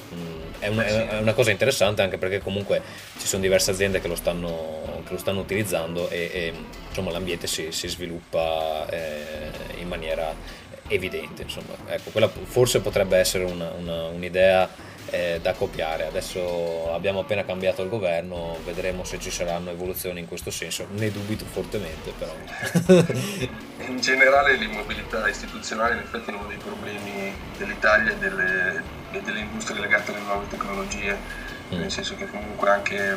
è, 0.60 0.68
un, 0.68 0.78
è, 0.78 1.18
una 1.18 1.32
cosa 1.32 1.50
interessante 1.50 2.02
anche 2.02 2.18
perché 2.18 2.40
comunque 2.40 2.80
ci 3.18 3.26
sono 3.26 3.42
diverse 3.42 3.70
aziende 3.70 4.00
che 4.00 4.08
lo 4.08 4.16
stanno, 4.16 5.02
che 5.04 5.12
lo 5.12 5.18
stanno 5.18 5.40
utilizzando 5.40 6.08
e, 6.08 6.30
e 6.32 6.52
insomma, 6.88 7.10
l'ambiente 7.10 7.46
si, 7.46 7.72
si 7.72 7.88
sviluppa 7.88 8.86
eh, 8.88 9.50
in 9.80 9.88
maniera 9.88 10.34
evidente. 10.88 11.42
Insomma. 11.42 11.74
Ecco, 11.88 12.10
quella 12.10 12.28
forse 12.28 12.80
potrebbe 12.80 13.16
essere 13.18 13.44
una, 13.44 13.70
una, 13.70 14.04
un'idea 14.06 14.92
eh, 15.14 15.38
da 15.40 15.52
copiare. 15.52 16.06
Adesso 16.06 16.92
abbiamo 16.92 17.20
appena 17.20 17.44
cambiato 17.44 17.82
il 17.82 17.88
governo, 17.88 18.58
vedremo 18.64 19.04
se 19.04 19.20
ci 19.20 19.30
saranno 19.30 19.70
evoluzioni 19.70 20.20
in 20.20 20.26
questo 20.26 20.50
senso. 20.50 20.86
Ne 20.90 21.10
dubito 21.10 21.44
fortemente, 21.44 22.12
però. 22.18 22.34
in 23.86 24.00
generale, 24.00 24.56
l'immobilità 24.56 25.28
istituzionale, 25.28 25.94
in 25.94 26.00
effetti, 26.00 26.30
è 26.30 26.34
uno 26.34 26.46
dei 26.46 26.56
problemi 26.56 27.32
dell'Italia 27.56 28.12
e 28.12 28.16
delle, 28.16 28.82
e 29.12 29.20
delle 29.20 29.40
industrie 29.40 29.80
legate 29.80 30.10
alle 30.10 30.20
nuove 30.20 30.48
tecnologie, 30.48 31.16
mm. 31.72 31.78
nel 31.78 31.90
senso 31.90 32.16
che 32.16 32.26
comunque 32.26 32.70
anche, 32.70 33.16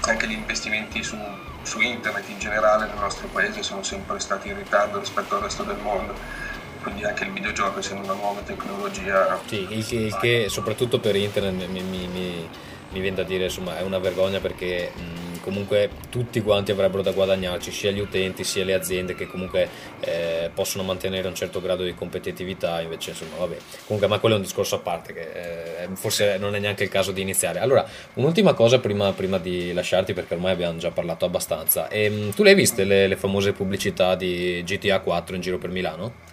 anche 0.00 0.26
gli 0.26 0.32
investimenti 0.32 1.02
su, 1.02 1.18
su 1.62 1.80
internet 1.80 2.28
in 2.30 2.38
generale 2.38 2.86
nel 2.86 2.98
nostro 2.98 3.28
paese 3.28 3.62
sono 3.62 3.82
sempre 3.82 4.18
stati 4.20 4.48
in 4.48 4.56
ritardo 4.56 4.98
rispetto 4.98 5.36
al 5.36 5.42
resto 5.42 5.64
del 5.64 5.76
mondo 5.76 6.48
quindi 6.82 7.04
anche 7.04 7.24
il 7.24 7.32
videogioco 7.32 7.78
essendo 7.78 8.04
una 8.04 8.14
nuova 8.14 8.40
tecnologia. 8.40 9.38
Sì, 9.46 9.66
il 9.70 9.86
che, 9.86 9.96
il 9.96 10.16
che 10.18 10.46
soprattutto 10.48 10.98
per 10.98 11.16
internet 11.16 11.68
mi, 11.68 11.80
mi, 11.82 12.06
mi, 12.06 12.48
mi, 12.90 13.00
viene 13.00 13.16
da 13.16 13.22
dire 13.22 13.44
insomma 13.44 13.78
è 13.78 13.82
una 13.82 13.98
vergogna 13.98 14.40
perché 14.40 14.92
mh, 14.94 15.40
comunque 15.40 15.90
tutti 16.08 16.40
quanti 16.40 16.70
avrebbero 16.70 17.02
da 17.02 17.12
guadagnarci, 17.12 17.70
sia 17.70 17.90
gli 17.90 18.00
utenti 18.00 18.44
sia 18.44 18.64
le 18.64 18.74
aziende 18.74 19.14
che 19.14 19.26
comunque 19.26 19.68
eh, 20.00 20.50
possono 20.54 20.82
mantenere 20.82 21.28
un 21.28 21.34
certo 21.34 21.60
grado 21.60 21.84
di 21.84 21.94
competitività, 21.94 22.80
invece 22.80 23.10
insomma 23.10 23.36
vabbè, 23.36 23.56
comunque 23.84 24.08
ma 24.08 24.18
quello 24.18 24.36
è 24.36 24.38
un 24.38 24.44
discorso 24.44 24.76
a 24.76 24.80
parte 24.80 25.12
che 25.12 25.82
eh, 25.82 25.88
forse 25.94 26.38
non 26.38 26.54
è 26.54 26.58
neanche 26.58 26.84
il 26.84 26.90
caso 26.90 27.12
di 27.12 27.20
iniziare. 27.20 27.58
Allora, 27.58 27.86
un'ultima 28.14 28.54
cosa 28.54 28.78
prima, 28.78 29.12
prima 29.12 29.38
di 29.38 29.72
lasciarti 29.72 30.14
perché 30.14 30.34
ormai 30.34 30.52
abbiamo 30.52 30.78
già 30.78 30.90
parlato 30.90 31.24
abbastanza, 31.24 31.88
e, 31.88 32.04
ehm, 32.04 32.14
mh, 32.14 32.34
tu 32.34 32.42
le 32.42 32.50
hai 32.50 32.56
viste 32.56 32.84
le, 32.84 33.06
le 33.06 33.16
famose 33.16 33.52
pubblicità 33.52 34.14
di 34.14 34.62
GTA 34.64 35.00
4 35.00 35.34
in 35.34 35.40
giro 35.40 35.58
per 35.58 35.70
Milano? 35.70 36.29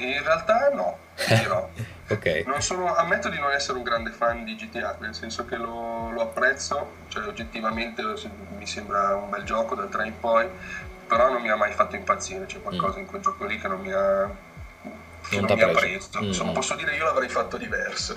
In 0.00 0.22
realtà 0.22 0.70
no, 0.72 0.98
dirò. 1.28 1.68
okay. 2.08 2.44
sono, 2.58 2.94
ammetto 2.94 3.28
di 3.28 3.38
non 3.38 3.52
essere 3.52 3.78
un 3.78 3.84
grande 3.84 4.10
fan 4.10 4.44
di 4.44 4.56
GTA, 4.56 4.96
nel 5.00 5.14
senso 5.14 5.44
che 5.44 5.56
lo, 5.56 6.10
lo 6.10 6.22
apprezzo, 6.22 6.92
cioè 7.08 7.26
oggettivamente 7.26 8.02
mi 8.56 8.66
sembra 8.66 9.14
un 9.14 9.28
bel 9.28 9.44
gioco 9.44 9.74
dal 9.74 9.88
3 9.88 10.06
in 10.06 10.18
poi, 10.18 10.48
però 11.06 11.30
non 11.30 11.42
mi 11.42 11.50
ha 11.50 11.56
mai 11.56 11.72
fatto 11.72 11.96
impazzire, 11.96 12.46
c'è 12.46 12.62
qualcosa 12.62 12.96
mm. 12.98 13.00
in 13.00 13.06
quel 13.06 13.20
gioco 13.20 13.44
lì 13.44 13.60
che 13.60 13.68
non 13.68 13.80
mi 13.80 13.92
ha, 13.92 14.30
che 15.28 15.36
non 15.36 15.44
non 15.44 15.56
mi 15.56 15.62
ha 15.62 15.68
preso. 15.68 16.08
Mm. 16.20 16.24
Insomma, 16.24 16.52
posso 16.52 16.74
dire 16.76 16.94
io 16.94 17.04
l'avrei 17.04 17.28
fatto 17.28 17.56
diverso. 17.56 18.16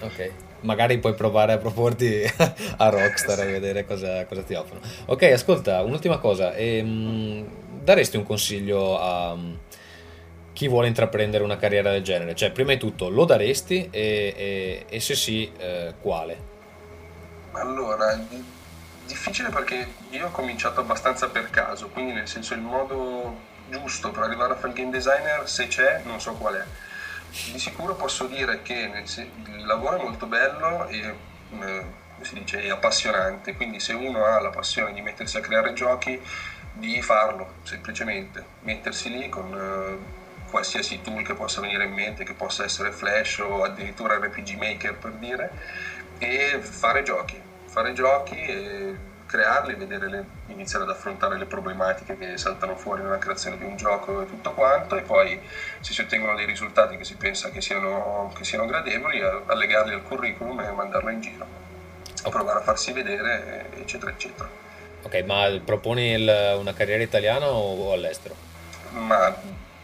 Ok, 0.00 0.30
magari 0.60 0.98
puoi 0.98 1.14
provare 1.14 1.52
a 1.52 1.58
proporti 1.58 2.22
a 2.76 2.88
Rockstar 2.88 3.40
e 3.40 3.50
vedere 3.50 3.86
cosa, 3.86 4.26
cosa, 4.26 4.42
ti 4.42 4.54
offrono. 4.54 4.80
Ok, 5.06 5.22
ascolta, 5.22 5.80
un'ultima 5.82 6.18
cosa, 6.18 6.54
ehm, 6.54 7.46
daresti 7.82 8.16
un 8.16 8.24
consiglio 8.24 8.98
a 8.98 9.36
chi 10.54 10.68
vuole 10.68 10.86
intraprendere 10.86 11.44
una 11.44 11.56
carriera 11.56 11.90
del 11.90 12.02
genere? 12.02 12.34
Cioè, 12.34 12.52
prima 12.52 12.72
di 12.72 12.78
tutto, 12.78 13.10
lo 13.10 13.26
daresti 13.26 13.88
e, 13.90 14.34
e, 14.36 14.86
e 14.88 15.00
se 15.00 15.14
sì, 15.14 15.52
eh, 15.58 15.94
quale? 16.00 16.52
Allora, 17.52 18.18
difficile 19.04 19.50
perché 19.50 19.86
io 20.10 20.28
ho 20.28 20.30
cominciato 20.30 20.80
abbastanza 20.80 21.28
per 21.28 21.50
caso, 21.50 21.88
quindi 21.88 22.12
nel 22.12 22.28
senso 22.28 22.54
il 22.54 22.60
modo 22.60 23.52
giusto 23.68 24.10
per 24.12 24.22
arrivare 24.22 24.52
a 24.52 24.56
fare 24.56 24.68
il 24.68 24.74
game 24.74 24.90
designer, 24.90 25.48
se 25.48 25.66
c'è, 25.66 26.02
non 26.04 26.20
so 26.20 26.34
qual 26.34 26.54
è. 26.54 26.64
Di 27.50 27.58
sicuro 27.58 27.96
posso 27.96 28.26
dire 28.26 28.62
che 28.62 28.74
il 28.74 29.66
lavoro 29.66 29.98
è 29.98 30.02
molto 30.02 30.26
bello 30.26 30.86
e 30.86 31.14
eh, 31.60 31.84
dice, 32.32 32.62
è 32.62 32.70
appassionante, 32.70 33.54
quindi 33.54 33.80
se 33.80 33.92
uno 33.92 34.24
ha 34.24 34.40
la 34.40 34.50
passione 34.50 34.92
di 34.92 35.00
mettersi 35.00 35.36
a 35.36 35.40
creare 35.40 35.72
giochi, 35.72 36.20
di 36.74 37.02
farlo 37.02 37.54
semplicemente, 37.64 38.44
mettersi 38.60 39.10
lì 39.10 39.28
con... 39.28 40.22
Qualsiasi 40.54 41.00
tool 41.02 41.24
che 41.24 41.34
possa 41.34 41.60
venire 41.60 41.82
in 41.82 41.92
mente, 41.92 42.22
che 42.22 42.32
possa 42.32 42.62
essere 42.62 42.92
Flash 42.92 43.38
o 43.40 43.64
addirittura 43.64 44.18
RPG 44.18 44.54
Maker 44.56 44.94
per 44.94 45.10
dire, 45.14 45.50
e 46.18 46.60
fare 46.60 47.02
giochi, 47.02 47.40
fare 47.66 47.92
giochi 47.92 48.36
e 48.36 48.94
crearli, 49.26 49.74
vedere 49.74 50.08
le, 50.08 50.24
iniziare 50.46 50.84
ad 50.84 50.90
affrontare 50.90 51.38
le 51.38 51.46
problematiche 51.46 52.16
che 52.16 52.38
saltano 52.38 52.76
fuori 52.76 53.02
nella 53.02 53.18
creazione 53.18 53.58
di 53.58 53.64
un 53.64 53.76
gioco 53.76 54.22
e 54.22 54.26
tutto 54.26 54.52
quanto, 54.52 54.96
e 54.96 55.00
poi 55.00 55.40
se 55.80 55.92
si 55.92 56.02
ottengono 56.02 56.36
dei 56.36 56.46
risultati 56.46 56.96
che 56.96 57.02
si 57.02 57.16
pensa 57.16 57.50
che 57.50 57.60
siano, 57.60 58.32
che 58.36 58.44
siano 58.44 58.64
gradevoli, 58.66 59.20
allegarli 59.20 59.92
al 59.92 60.04
curriculum 60.04 60.60
e 60.60 60.70
mandarlo 60.70 61.10
in 61.10 61.20
giro, 61.20 61.44
a 62.22 62.28
provare 62.28 62.60
a 62.60 62.62
farsi 62.62 62.92
vedere, 62.92 63.70
eccetera, 63.80 64.12
eccetera. 64.12 64.48
Ok, 65.02 65.20
ma 65.26 65.50
proponi 65.64 66.12
il, 66.12 66.56
una 66.60 66.72
carriera 66.74 67.02
italiana 67.02 67.48
o, 67.48 67.88
o 67.88 67.92
all'estero? 67.92 68.36
Ma 68.90 69.34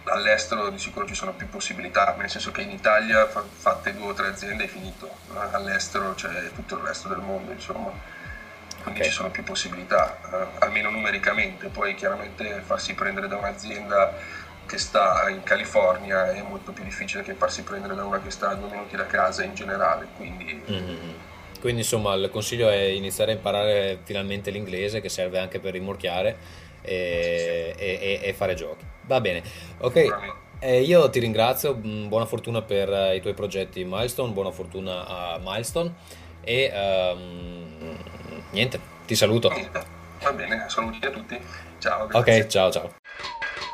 all'estero 0.05 0.71
di 0.71 0.79
sicuro 0.79 1.07
ci 1.07 1.15
sono 1.15 1.33
più 1.33 1.49
possibilità, 1.49 2.15
nel 2.19 2.31
senso 2.31 2.51
che 2.51 2.63
in 2.63 2.71
Italia 2.71 3.27
fatte 3.27 3.95
due 3.95 4.09
o 4.09 4.13
tre 4.13 4.29
aziende 4.29 4.65
è 4.65 4.67
finito, 4.67 5.09
all'estero 5.53 6.15
c'è 6.15 6.51
tutto 6.55 6.77
il 6.77 6.83
resto 6.83 7.09
del 7.09 7.19
mondo, 7.19 7.53
insomma, 7.53 7.93
quindi 8.83 9.01
okay. 9.01 9.11
ci 9.11 9.17
sono 9.17 9.31
più 9.31 9.45
possibilità, 9.45 10.19
eh, 10.33 10.47
almeno 10.61 10.91
numericamente, 10.91 11.69
poi 11.69 11.95
chiaramente 11.95 12.63
farsi 12.65 12.95
prendere 12.95 13.29
da 13.29 13.37
un'azienda 13.37 14.15
che 14.67 14.79
sta 14.79 15.29
in 15.29 15.43
California 15.43 16.31
è 16.31 16.43
molto 16.43 16.73
più 16.73 16.85
difficile 16.85 17.23
che 17.23 17.35
farsi 17.35 17.63
prendere 17.63 17.95
da 17.95 18.05
una 18.05 18.21
che 18.21 18.31
sta 18.31 18.51
a 18.51 18.55
due 18.55 18.71
minuti 18.71 18.97
da 18.97 19.07
casa 19.07 19.43
in 19.43 19.55
generale, 19.55 20.07
quindi... 20.17 20.63
Mm-hmm. 20.71 21.11
Quindi 21.61 21.83
insomma 21.83 22.15
il 22.15 22.31
consiglio 22.31 22.71
è 22.71 22.85
iniziare 22.85 23.33
a 23.33 23.35
imparare 23.35 23.99
finalmente 24.05 24.51
l'inglese 24.51 25.03
che 25.03 25.11
serve 25.11 25.39
anche 25.39 25.61
per 25.61 25.73
rimorchiare 25.73 26.39
e, 26.81 27.75
e, 27.77 27.99
e, 28.01 28.21
e 28.23 28.33
fare 28.33 28.55
giochi. 28.55 28.83
Va 29.11 29.21
bene, 29.21 29.43
ok. 29.79 30.29
E 30.61 30.83
io 30.83 31.11
ti 31.11 31.19
ringrazio, 31.19 31.75
mm, 31.75 32.07
buona 32.07 32.27
fortuna 32.27 32.63
per 32.63 32.89
eh, 32.89 33.17
i 33.17 33.21
tuoi 33.21 33.35
progetti 33.35 33.83
Milestone, 33.83 34.31
buona 34.31 34.53
fortuna 34.53 35.05
a 35.05 35.41
Milestone 35.43 35.95
e 36.41 36.71
um, 36.73 37.97
niente, 38.53 38.79
ti 39.07 39.17
saluto. 39.17 39.49
Va 40.21 40.33
bene, 40.33 40.67
saluti 40.69 41.05
a 41.05 41.11
tutti. 41.11 41.37
Ciao. 41.79 42.07
Grazie. 42.07 42.41
Ok, 42.41 42.47
ciao 42.47 42.71
ciao. 42.71 42.95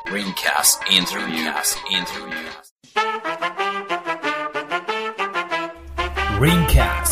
Ringcast 0.05 0.89
Interview. 0.89 1.35
Ringcast 1.35 1.77
Interview. 1.91 2.49
Ringcast. 6.39 7.06